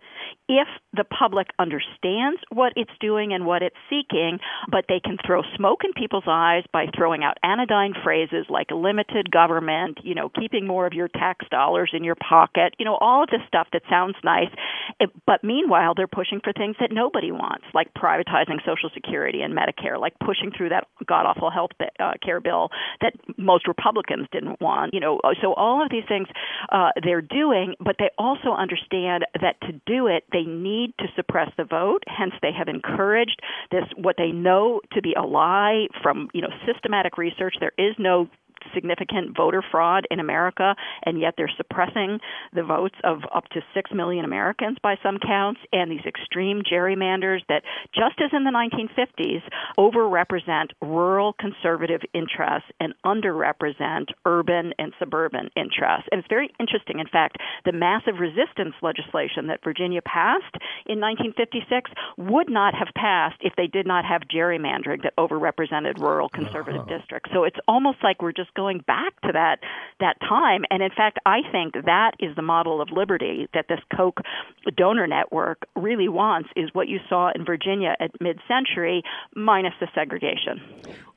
if 0.50 0.68
the 0.94 1.04
public 1.04 1.48
understands 1.60 2.42
what 2.52 2.74
it's 2.76 2.92
doing 3.00 3.34
and 3.34 3.46
what 3.46 3.62
it's 3.62 3.76
seeking, 3.88 4.40
but 4.72 4.86
they 4.90 5.00
can 5.00 5.18
throw 5.26 5.44
smoke 5.56 5.82
in 5.84 5.94
people's 5.94 6.24
eyes 6.28 6.64
by 6.74 6.88
throwing 6.98 7.24
out 7.24 7.38
anodyne 7.44 7.94
phrases 8.04 8.48
like 8.50 8.72
limited 8.72 9.30
government, 9.30 10.00
you 10.04 10.16
know, 10.16 10.28
keeping 10.28 10.66
more 10.66 10.88
of 10.88 10.94
your 10.94 11.08
tax 11.08 11.46
dollars 11.52 11.92
in 11.94 12.04
your 12.04 12.16
pocket, 12.16 12.38
you 12.78 12.86
know, 12.86 12.95
all 12.95 13.23
of 13.23 13.30
this 13.30 13.41
stuff 13.47 13.67
that 13.73 13.82
sounds 13.89 14.15
nice. 14.23 14.49
But 15.25 15.43
meanwhile, 15.43 15.93
they're 15.95 16.08
pushing 16.08 16.41
for 16.43 16.54
things 16.54 16.75
that 16.80 16.91
nobody 16.91 17.32
wants, 17.32 17.65
like 17.73 17.93
privatizing 17.93 18.60
Social 18.65 18.89
Security 18.93 19.41
and 19.41 19.54
Medicare, 19.54 19.99
like 19.99 20.13
pushing 20.19 20.52
through 20.56 20.69
that 20.69 20.88
god 21.06 21.25
awful 21.25 21.49
health 21.49 21.71
uh, 21.99 22.13
care 22.23 22.39
bill 22.39 22.69
that 23.02 23.13
most 23.38 23.67
Republicans 23.67 24.28
didn't 24.32 24.60
want, 24.62 24.93
you 24.93 24.99
know. 24.99 25.19
So 25.41 25.54
all 25.54 25.84
of 25.84 25.89
these 25.89 26.04
things 26.08 26.28
uh, 26.71 26.89
they're 27.04 27.21
doing, 27.21 27.75
but 27.80 27.95
they 27.99 28.10
also 28.17 28.52
understand 28.58 29.25
that 29.41 29.60
to 29.62 29.73
do 29.86 30.08
it, 30.08 30.23
they 30.32 30.43
need 30.43 30.93
to 30.99 31.06
suppress 31.15 31.49
the 31.58 31.63
vote. 31.63 32.04
Hence, 32.08 32.34
they 32.41 32.52
have 32.52 32.67
encouraged 32.67 33.41
this 33.71 33.84
what 33.95 34.15
they 34.17 34.32
know 34.32 34.82
to 34.93 35.02
be 35.02 35.13
a 35.13 35.23
lie 35.23 35.88
from 36.02 36.30
you 36.34 36.41
know 36.41 36.49
systematic 36.65 37.17
research. 37.17 37.56
There 37.60 37.73
is 37.78 37.95
no 37.97 38.28
significant 38.74 39.36
voter 39.36 39.63
fraud 39.72 40.08
in 40.12 40.19
America, 40.19 40.76
and 41.04 41.19
yet 41.19 41.36
they're 41.38 41.52
suppressing 41.58 42.19
the 42.54 42.63
votes 42.63 42.95
of 43.04 43.19
up 43.34 43.45
to 43.50 43.62
6 43.74 43.91
million 43.93 44.26
Americans 44.26 44.78
by 44.82 44.95
some 45.04 45.17
counts, 45.17 45.60
and 45.72 45.91
these 45.91 46.06
extreme 46.06 46.62
gerrymanders 46.62 47.39
that, 47.50 47.63
just 47.93 48.19
as 48.24 48.32
in 48.34 48.43
the 48.43 48.52
1950s, 48.52 49.41
overrepresent 49.78 50.69
rural 50.82 51.34
conservative 51.34 52.02
interests 52.13 52.69
and 52.80 52.93
underrepresent 53.06 54.06
urban 54.26 54.74
and 54.78 54.93
suburban 55.00 55.50
interests. 55.56 56.08
And 56.12 56.19
it's 56.19 56.30
very 56.30 56.50
interesting. 56.60 57.00
In 57.00 57.08
fact, 57.08 57.38
the 57.65 57.72
massive 57.72 58.19
resistance 58.19 58.76
legislation 58.82 59.48
that 59.48 59.63
Virginia 59.63 60.02
passed 60.02 60.56
in 60.86 61.00
1956 61.00 61.91
would 62.17 62.50
not 62.50 62.74
have 62.76 62.89
passed 62.95 63.38
if 63.41 63.54
they 63.56 63.67
did 63.67 63.88
not 63.88 64.06
have 64.06 64.22
gerrymandering 64.34 65.04
that 65.04 65.15
overrepresented 65.17 66.00
rural 66.00 66.30
conservative 66.30 66.82
uh-huh. 66.82 66.98
districts. 66.98 67.32
So 67.34 67.43
it's 67.43 67.60
almost 67.67 67.98
like 68.04 68.22
we're 68.22 68.32
just 68.34 68.49
just 68.50 68.56
going 68.56 68.80
back 68.86 69.20
to 69.22 69.32
that 69.34 69.60
that 70.00 70.20
time. 70.22 70.64
And 70.70 70.82
in 70.82 70.90
fact, 70.96 71.20
I 71.26 71.40
think 71.52 71.74
that 71.86 72.12
is 72.20 72.36
the 72.36 72.42
model 72.42 72.82
of 72.82 72.90
liberty 72.92 73.48
that 73.54 73.66
this 73.68 73.80
Koch 73.96 74.18
donor 74.76 75.08
network 75.08 75.68
really 75.76 76.10
wants. 76.10 76.50
Is 76.56 76.70
what 76.74 76.88
you 76.88 77.00
saw 77.08 77.32
in 77.34 77.46
Virginia 77.46 77.96
at 78.00 78.12
mid-century, 78.20 79.04
minus 79.36 79.74
the 79.80 79.88
segregation. 79.94 80.62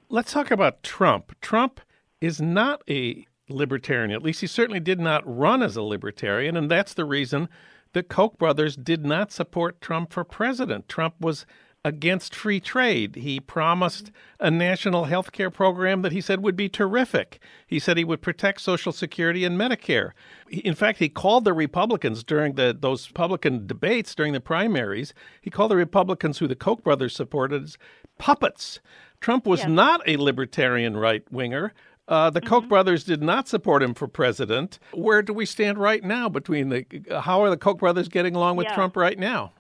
Let's 0.09 0.33
talk 0.33 0.51
about 0.51 0.83
Trump. 0.83 1.35
Trump 1.40 1.81
is 2.21 2.40
not 2.40 2.83
a 2.88 3.27
libertarian. 3.49 4.11
At 4.11 4.23
least 4.23 4.40
he 4.40 4.47
certainly 4.47 4.81
did 4.81 5.01
not 5.01 5.23
run 5.27 5.62
as 5.62 5.77
a 5.77 5.83
libertarian, 5.83 6.57
and 6.57 6.71
that's 6.71 6.95
the 6.95 7.05
reason 7.05 7.49
the 7.92 8.03
Koch 8.03 8.38
brothers 8.38 8.77
did 8.77 9.05
not 9.05 9.33
support 9.33 9.81
Trump 9.81 10.12
for 10.12 10.25
president. 10.25 10.88
Trump 10.88 11.14
was 11.21 11.47
against 11.85 12.35
free 12.35 12.61
trade. 12.61 13.16
He 13.16 13.40
promised 13.40 14.12
a 14.38 14.51
national 14.51 15.05
health 15.05 15.33
care 15.33 15.51
program 15.51 16.03
that 16.03 16.12
he 16.12 16.21
said 16.21 16.42
would 16.42 16.57
be 16.57 16.68
terrific. 16.68 17.40
He 17.66 17.79
said 17.79 17.97
he 17.97 18.05
would 18.05 18.23
protect 18.23 18.61
Social 18.61 18.92
Security 18.92 19.45
and 19.45 19.59
Medicare. 19.59 20.12
In 20.49 20.75
fact, 20.75 20.99
he 20.99 21.09
called 21.09 21.45
the 21.45 21.53
Republicans 21.53 22.23
during 22.23 22.55
the, 22.55 22.77
those 22.79 23.09
Republican 23.09 23.66
debates 23.66 24.14
during 24.14 24.33
the 24.33 24.40
primaries, 24.40 25.12
he 25.40 25.51
called 25.51 25.71
the 25.71 25.77
Republicans 25.77 26.38
who 26.38 26.47
the 26.47 26.57
Koch 26.57 26.83
brothers 26.85 27.14
supported 27.14 27.64
as 27.64 27.79
puppets. 28.18 28.81
Trump 29.21 29.47
was 29.47 29.61
yes. 29.61 29.68
not 29.68 30.01
a 30.07 30.16
libertarian 30.16 30.97
right 30.97 31.25
winger. 31.33 31.73
Uh, 32.09 32.31
the 32.31 32.40
mm-hmm. 32.40 32.49
Koch 32.49 32.68
brothers 32.68 33.05
did 33.05 33.23
not 33.23 33.49
support 33.49 33.83
him 33.83 33.95
for 33.95 34.09
president. 34.09 34.79
Where 34.92 35.23
do 35.23 35.33
we 35.33 35.47
stand 35.47 35.79
right 35.79 36.03
now 36.03 36.29
between 36.29 36.68
the? 36.68 36.85
How 37.23 37.42
are 37.42 37.51
the 37.51 37.57
Koch 37.57 37.79
brothers 37.79 38.09
getting 38.09 38.35
along 38.35 38.57
with 38.57 38.66
yeah. 38.66 38.75
Trump 38.75 38.97
right 38.97 39.18
now? 39.18 39.53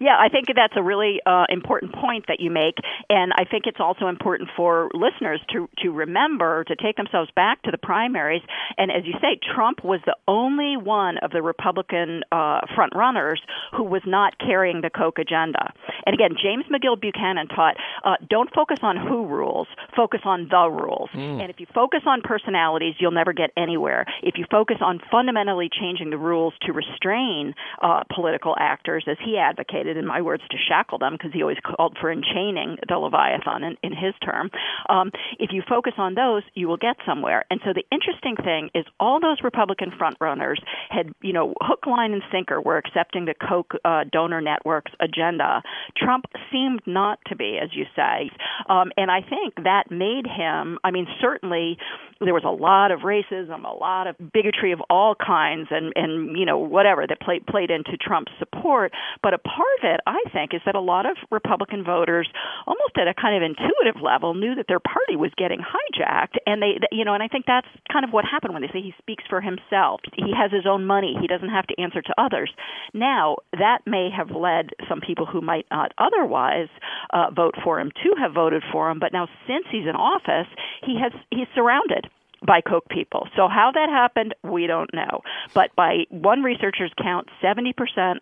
Yeah, 0.00 0.16
I 0.18 0.28
think 0.28 0.46
that's 0.54 0.74
a 0.76 0.82
really 0.82 1.20
uh, 1.24 1.44
important 1.48 1.94
point 1.94 2.26
that 2.28 2.40
you 2.40 2.50
make, 2.50 2.76
and 3.08 3.32
I 3.32 3.44
think 3.44 3.64
it's 3.66 3.80
also 3.80 4.08
important 4.08 4.50
for 4.56 4.90
listeners 4.94 5.40
to 5.52 5.68
to 5.82 5.90
remember 5.90 6.64
to 6.64 6.76
take 6.76 6.96
themselves 6.96 7.30
back 7.34 7.62
to 7.62 7.70
the 7.70 7.78
primaries. 7.78 8.42
And 8.76 8.90
as 8.90 9.04
you 9.04 9.14
say, 9.20 9.38
Trump 9.54 9.84
was 9.84 10.00
the 10.04 10.16
only 10.28 10.76
one 10.76 11.18
of 11.18 11.30
the 11.30 11.42
Republican 11.42 12.22
uh, 12.32 12.60
front 12.74 12.94
runners 12.94 13.40
who 13.72 13.84
was 13.84 14.02
not 14.06 14.38
carrying 14.38 14.80
the 14.80 14.90
Koch 14.90 15.18
agenda. 15.18 15.72
And 16.04 16.14
again, 16.14 16.36
James 16.40 16.64
McGill 16.70 17.00
Buchanan 17.00 17.48
taught: 17.48 17.76
uh, 18.04 18.16
don't 18.28 18.52
focus 18.54 18.80
on 18.82 18.96
who 18.96 19.26
rules, 19.26 19.68
focus 19.94 20.20
on 20.24 20.48
the 20.50 20.68
rules. 20.68 21.10
Mm. 21.14 21.40
And 21.40 21.50
if 21.50 21.60
you 21.60 21.66
focus 21.74 22.02
on 22.06 22.20
personalities, 22.22 22.94
you'll 22.98 23.12
never 23.12 23.32
get 23.32 23.50
anywhere. 23.56 24.04
If 24.22 24.34
you 24.36 24.44
focus 24.50 24.76
on 24.80 25.00
fundamentally 25.10 25.70
changing 25.72 26.10
the 26.10 26.18
rules 26.18 26.54
to 26.62 26.72
restrain 26.72 27.54
uh, 27.82 28.02
political 28.14 28.54
actors, 28.58 29.04
as 29.06 29.16
he 29.24 29.38
advocated 29.38 29.85
in 29.94 30.06
my 30.06 30.22
words, 30.22 30.42
to 30.50 30.56
shackle 30.56 30.98
them 30.98 31.12
because 31.14 31.32
he 31.32 31.42
always 31.42 31.58
called 31.62 31.96
for 32.00 32.10
enchaining 32.10 32.78
the 32.88 32.96
Leviathan 32.96 33.62
in, 33.62 33.76
in 33.82 33.92
his 33.92 34.14
term. 34.24 34.50
Um, 34.88 35.12
if 35.38 35.50
you 35.52 35.62
focus 35.68 35.92
on 35.98 36.14
those, 36.14 36.42
you 36.54 36.66
will 36.66 36.76
get 36.78 36.96
somewhere. 37.06 37.44
And 37.50 37.60
so 37.64 37.72
the 37.74 37.84
interesting 37.92 38.36
thing 38.36 38.70
is 38.74 38.84
all 38.98 39.20
those 39.20 39.38
Republican 39.44 39.90
frontrunners 39.90 40.56
had, 40.88 41.12
you 41.20 41.32
know, 41.32 41.54
hook, 41.60 41.86
line, 41.86 42.12
and 42.12 42.22
sinker 42.32 42.60
were 42.60 42.78
accepting 42.78 43.26
the 43.26 43.34
Koch 43.34 43.72
uh, 43.84 44.04
donor 44.10 44.40
network's 44.40 44.92
agenda. 45.00 45.62
Trump 45.96 46.24
seemed 46.50 46.80
not 46.86 47.18
to 47.26 47.36
be, 47.36 47.58
as 47.62 47.70
you 47.74 47.84
say. 47.94 48.30
Um, 48.68 48.92
and 48.96 49.10
I 49.10 49.20
think 49.20 49.54
that 49.64 49.90
made 49.90 50.26
him, 50.26 50.78
I 50.84 50.90
mean, 50.90 51.06
certainly 51.20 51.76
there 52.20 52.34
was 52.34 52.44
a 52.44 52.50
lot 52.50 52.90
of 52.90 53.00
racism, 53.00 53.64
a 53.64 53.76
lot 53.76 54.06
of 54.06 54.16
bigotry 54.32 54.72
of 54.72 54.80
all 54.88 55.14
kinds, 55.14 55.68
and, 55.70 55.92
and 55.96 56.38
you 56.38 56.46
know, 56.46 56.58
whatever 56.58 57.06
that 57.06 57.20
played, 57.20 57.46
played 57.46 57.70
into 57.70 57.96
Trump's 57.96 58.32
support. 58.38 58.92
But 59.22 59.34
a 59.34 59.38
part 59.66 59.94
of 59.94 59.94
it, 59.94 60.00
I 60.06 60.22
think, 60.32 60.54
is 60.54 60.60
that 60.66 60.74
a 60.74 60.80
lot 60.80 61.06
of 61.06 61.16
Republican 61.30 61.84
voters, 61.84 62.28
almost 62.66 62.96
at 62.96 63.08
a 63.08 63.14
kind 63.14 63.36
of 63.36 63.42
intuitive 63.42 64.02
level, 64.02 64.34
knew 64.34 64.54
that 64.54 64.66
their 64.68 64.80
party 64.80 65.16
was 65.16 65.30
getting 65.36 65.60
hijacked, 65.60 66.36
and 66.46 66.62
they, 66.62 66.78
you 66.92 67.04
know, 67.04 67.14
and 67.14 67.22
I 67.22 67.28
think 67.28 67.44
that's 67.46 67.68
kind 67.92 68.04
of 68.04 68.10
what 68.10 68.24
happened 68.24 68.52
when 68.52 68.62
they 68.62 68.68
say 68.68 68.82
he 68.82 68.94
speaks 68.98 69.24
for 69.28 69.40
himself. 69.40 70.00
He 70.14 70.32
has 70.36 70.50
his 70.52 70.66
own 70.66 70.86
money. 70.86 71.16
He 71.20 71.26
doesn't 71.26 71.48
have 71.48 71.66
to 71.68 71.80
answer 71.80 72.02
to 72.02 72.14
others. 72.18 72.50
Now, 72.94 73.36
that 73.52 73.80
may 73.86 74.08
have 74.14 74.30
led 74.30 74.70
some 74.88 75.00
people 75.00 75.26
who 75.26 75.40
might 75.40 75.66
not 75.70 75.92
otherwise 75.98 76.68
uh, 77.12 77.30
vote 77.34 77.54
for 77.62 77.80
him 77.80 77.90
to 78.02 78.20
have 78.20 78.32
voted 78.32 78.62
for 78.72 78.90
him, 78.90 78.98
but 78.98 79.12
now 79.12 79.28
since 79.46 79.66
he's 79.70 79.86
in 79.88 79.96
office, 79.96 80.48
he 80.84 80.98
has 81.00 81.12
he's 81.30 81.48
surrounded 81.54 82.06
by 82.46 82.60
Koch 82.60 82.88
people. 82.88 83.28
So 83.36 83.48
how 83.48 83.72
that 83.74 83.88
happened, 83.88 84.34
we 84.42 84.66
don't 84.66 84.92
know. 84.94 85.22
But 85.54 85.74
by 85.76 86.04
one 86.10 86.42
researcher's 86.42 86.92
count, 87.02 87.28
70% 87.42 87.72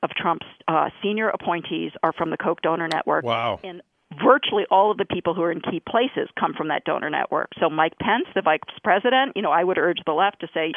of 0.02 0.10
Trump's 0.16 0.46
uh, 0.66 0.90
senior 1.02 1.28
appointees 1.28 1.92
are 2.02 2.12
from 2.12 2.30
the 2.30 2.36
Koch 2.36 2.60
donor 2.62 2.88
network. 2.88 3.24
Wow. 3.24 3.60
And 3.62 3.82
virtually 4.22 4.64
all 4.70 4.90
of 4.90 4.98
the 4.98 5.04
people 5.04 5.34
who 5.34 5.42
are 5.42 5.52
in 5.52 5.60
key 5.60 5.80
places 5.80 6.28
come 6.38 6.54
from 6.54 6.68
that 6.68 6.84
donor 6.84 7.10
network. 7.10 7.50
So 7.60 7.70
Mike 7.70 7.98
Pence, 8.00 8.26
the 8.34 8.42
vice 8.42 8.60
president, 8.82 9.32
you 9.36 9.42
know, 9.42 9.50
I 9.50 9.64
would 9.64 9.78
urge 9.78 9.98
the 10.06 10.12
left 10.12 10.40
to 10.40 10.48
say, 10.54 10.72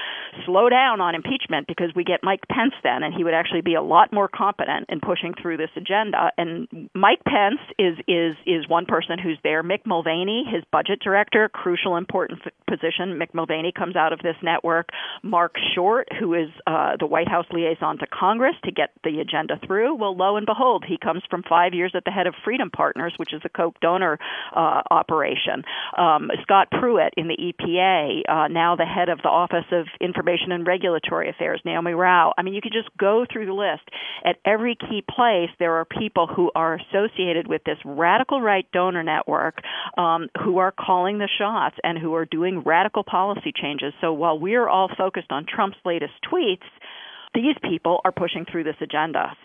slow 0.46 0.70
down 0.70 1.02
on 1.02 1.16
impeachment 1.16 1.68
because 1.68 1.92
we 1.96 2.04
get 2.04 2.22
Mike 2.24 2.42
Pence 2.50 2.74
then, 2.84 3.04
and 3.04 3.14
he 3.14 3.24
would 3.24 3.34
actually 3.34 3.62
be 3.62 3.76
a 3.76 3.82
lot 3.82 4.14
more 4.14 4.28
competent 4.28 4.88
in 4.90 5.00
pushing 5.00 5.34
through 5.42 5.58
this 5.58 5.70
agenda. 5.76 6.32
And 6.38 6.90
Mike 6.94 7.24
Pence 7.26 7.62
is 7.78 7.98
is 8.08 8.36
is 8.46 8.68
one 8.68 8.86
person 8.86 9.20
who's 9.20 9.38
there. 9.44 9.64
Mick 9.64 9.86
Mulvaney, 9.86 10.46
his 10.50 10.64
budget 10.72 11.00
director, 11.04 11.50
crucial, 11.50 11.98
important 11.98 12.42
f- 12.46 12.54
position. 12.68 13.20
Mick 13.20 13.34
Mulvaney 13.34 13.72
comes 13.72 13.96
out 13.96 14.14
of 14.14 14.20
this 14.20 14.36
network. 14.42 14.90
Marc 15.24 15.56
Short, 15.76 16.08
who 16.20 16.34
is 16.34 16.50
uh, 16.66 16.98
the 17.00 17.06
White 17.06 17.28
House 17.28 17.46
liaison 17.52 17.98
to 18.00 18.08
Congress 18.08 18.56
to 18.64 18.72
get 18.72 18.92
the 19.04 19.20
agenda 19.20 19.60
through. 19.66 19.96
Well, 19.96 20.16
lo 20.16 20.38
and 20.38 20.46
behold, 20.46 20.86
he 20.88 20.98
comes 20.98 21.24
from 21.30 21.44
five 21.44 21.74
years 21.74 21.94
at 21.96 22.04
the 22.06 22.12
head 22.12 22.28
of 22.28 22.36
Freedom 22.44 22.70
Partners, 22.70 23.14
which 23.18 23.27
is 23.34 23.42
a 23.46 23.50
Koch 23.50 23.76
donor 23.82 24.20
uh, 24.56 24.82
operation. 24.92 25.64
Um, 25.98 26.30
Scott 26.44 26.68
Pruitt 26.72 27.14
in 27.18 27.28
the 27.28 27.38
EPA, 27.38 28.22
uh, 28.28 28.48
now 28.48 28.76
the 28.76 28.86
head 28.86 29.10
of 29.10 29.20
the 29.22 29.30
Office 29.30 29.66
of 29.72 29.86
Information 30.02 30.52
and 30.52 30.66
Regulatory 30.66 31.30
Affairs, 31.30 31.62
Neomi 31.66 31.98
Rao. 31.98 32.34
I 32.38 32.44
mean, 32.44 32.54
you 32.54 32.62
could 32.62 32.74
just 32.74 32.90
go 32.98 33.26
through 33.32 33.46
the 33.46 33.54
list. 33.54 33.84
At 34.26 34.38
every 34.46 34.76
key 34.76 35.04
place, 35.08 35.50
there 35.60 35.76
are 35.76 35.86
people 35.86 36.28
who 36.28 36.52
are 36.56 36.80
associated 36.80 37.48
with 37.48 37.64
this 37.64 37.78
radical 37.86 38.42
right 38.42 38.66
donor 38.72 39.04
network 39.04 39.56
um, 39.98 40.28
who 40.44 40.58
are 40.60 40.72
calling 40.72 41.18
the 41.18 41.30
shots 41.38 41.76
and 41.84 41.98
who 41.98 42.14
are 42.16 42.26
doing 42.26 42.64
radical 42.66 43.04
policy 43.04 43.52
changes. 43.56 43.94
So 44.02 44.14
while 44.14 44.40
we're 44.40 44.68
all 44.68 44.90
focused 44.98 45.32
on 45.32 45.46
Trump's 45.46 45.78
latest 45.86 46.14
tweets, 46.32 46.68
these 47.34 47.56
people 47.62 48.02
are 48.04 48.12
pushing 48.12 48.46
through 48.50 48.64
this 48.64 48.76
agenda. 48.82 49.36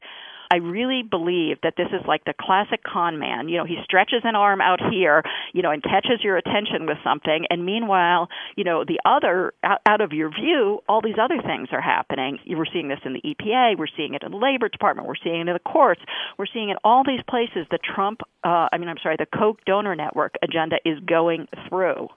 I 0.52 0.56
really 0.56 1.02
believe 1.02 1.56
that 1.62 1.78
this 1.78 1.86
is 1.94 2.06
like 2.06 2.26
the 2.26 2.34
classic 2.38 2.82
con 2.84 3.18
man. 3.18 3.48
You 3.48 3.56
know, 3.56 3.64
he 3.64 3.76
stretches 3.84 4.20
an 4.22 4.36
arm 4.36 4.60
out 4.60 4.80
here, 4.92 5.22
you 5.54 5.62
know, 5.62 5.70
and 5.70 5.82
catches 5.82 6.22
your 6.22 6.36
attention 6.36 6.84
with 6.84 6.98
something, 7.02 7.46
and 7.48 7.64
meanwhile, 7.64 8.28
you 8.54 8.62
know, 8.62 8.84
the 8.84 9.00
other 9.06 9.54
out, 9.64 10.02
of 10.02 10.12
your 10.12 10.28
view, 10.28 10.80
all 10.90 11.00
these 11.00 11.16
other 11.18 11.40
things 11.40 11.68
are 11.72 11.80
happening. 11.80 12.38
We're 12.46 12.66
seeing 12.70 12.88
this 12.88 12.98
in 13.06 13.14
the 13.14 13.22
EPA, 13.22 13.78
we're 13.78 13.86
seeing 13.96 14.12
it 14.12 14.22
in 14.22 14.30
the 14.30 14.36
Labor 14.36 14.68
Department, 14.68 15.08
we're 15.08 15.14
seeing 15.24 15.40
it 15.40 15.48
in 15.48 15.54
the 15.54 15.58
courts, 15.58 16.02
we're 16.36 16.52
seeing 16.52 16.68
it 16.68 16.76
all 16.84 17.02
these 17.02 17.22
places. 17.30 17.66
The 17.70 17.78
Trump, 17.94 18.20
uh, 18.44 18.68
I 18.70 18.76
mean, 18.76 18.90
I'm 18.90 18.98
sorry, 19.02 19.16
the 19.18 19.24
Koch 19.26 19.58
donor 19.64 19.96
network 19.96 20.34
agenda 20.42 20.76
is 20.84 20.98
going 21.06 21.48
through. 21.70 22.08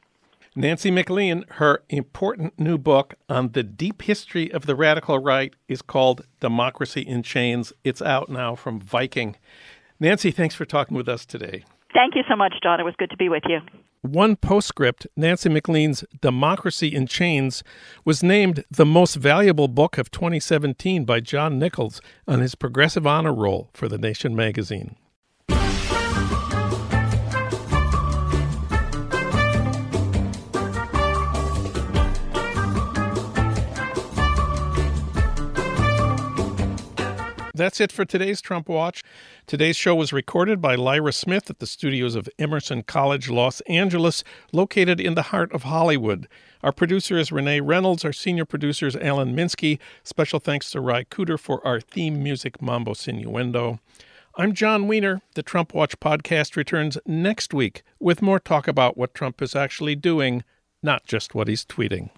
Nancy 0.57 0.89
MacLean, 0.89 1.43
her 1.51 1.83
important 1.89 2.57
new 2.57 2.77
book 2.77 3.15
on 3.27 3.51
the 3.51 3.61
deep 3.61 4.03
history 4.03 4.49
of 4.53 4.65
the 4.65 4.75
radical 4.75 5.19
right 5.19 5.53
is 5.67 5.81
called 5.81 6.25
Democracy 6.39 7.01
in 7.01 7.23
Chains. 7.23 7.73
It's 7.83 8.01
out 8.01 8.29
now 8.29 8.55
from 8.55 8.79
Viking. 8.79 9.35
Nancy, 9.99 10.31
thanks 10.31 10.55
for 10.55 10.63
talking 10.63 10.95
with 10.95 11.09
us 11.09 11.25
today. 11.25 11.65
Thank 11.93 12.15
you 12.15 12.21
so 12.29 12.37
much, 12.37 12.53
Jon. 12.63 12.79
It 12.79 12.83
was 12.83 12.95
good 12.97 13.09
to 13.09 13.17
be 13.17 13.27
with 13.27 13.43
you. 13.49 13.59
One 14.01 14.37
postscript 14.37 15.05
Nancy 15.17 15.49
MacLean's 15.49 16.05
Democracy 16.21 16.87
in 16.87 17.07
Chains 17.07 17.61
was 18.05 18.23
named 18.23 18.63
the 18.71 18.85
most 18.85 19.15
valuable 19.15 19.67
book 19.67 19.97
of 19.97 20.09
2017 20.09 21.03
by 21.03 21.19
John 21.19 21.59
Nichols 21.59 21.99
on 22.29 22.39
his 22.39 22.55
Progressive 22.55 23.05
Honor 23.05 23.33
Roll 23.33 23.71
for 23.73 23.89
The 23.89 23.97
Nation 23.97 24.33
magazine. 24.33 24.95
That's 37.55 37.79
it 37.79 37.89
for 37.89 38.03
today's 38.03 38.41
Trump 38.41 38.67
Watch. 38.67 39.01
Today's 39.47 39.77
show 39.77 39.95
was 39.95 40.11
recorded 40.11 40.59
by 40.59 40.75
Lyra 40.75 41.13
Smith 41.13 41.49
at 41.49 41.59
the 41.59 41.65
studios 41.65 42.13
of 42.13 42.27
Emerson 42.37 42.83
College, 42.83 43.29
Los 43.29 43.61
Angeles, 43.61 44.25
located 44.51 44.99
in 44.99 45.15
the 45.15 45.21
heart 45.21 45.53
of 45.53 45.63
Hollywood. 45.63 46.27
Our 46.61 46.73
producer 46.73 47.17
is 47.17 47.31
Renee 47.31 47.61
Reynolds. 47.61 48.03
Our 48.03 48.11
senior 48.11 48.43
producer 48.43 48.87
is 48.87 48.97
Alan 48.97 49.33
Minsky. 49.33 49.79
Special 50.03 50.41
thanks 50.41 50.69
to 50.71 50.81
Ry 50.81 51.05
Cooder 51.05 51.39
for 51.39 51.65
our 51.65 51.79
theme 51.79 52.21
music, 52.21 52.61
Mambo 52.61 52.91
Sinuendo. 52.91 53.79
I'm 54.35 54.51
Jon 54.51 54.89
Wiener. 54.89 55.21
The 55.35 55.43
Trump 55.43 55.73
Watch 55.73 55.97
podcast 56.01 56.57
returns 56.57 56.97
next 57.05 57.53
week 57.53 57.83
with 58.01 58.21
more 58.21 58.41
talk 58.41 58.67
about 58.67 58.97
what 58.97 59.13
Trump 59.13 59.41
is 59.41 59.55
actually 59.55 59.95
doing, 59.95 60.43
not 60.83 61.05
just 61.05 61.33
what 61.33 61.47
he's 61.47 61.63
tweeting. 61.63 62.09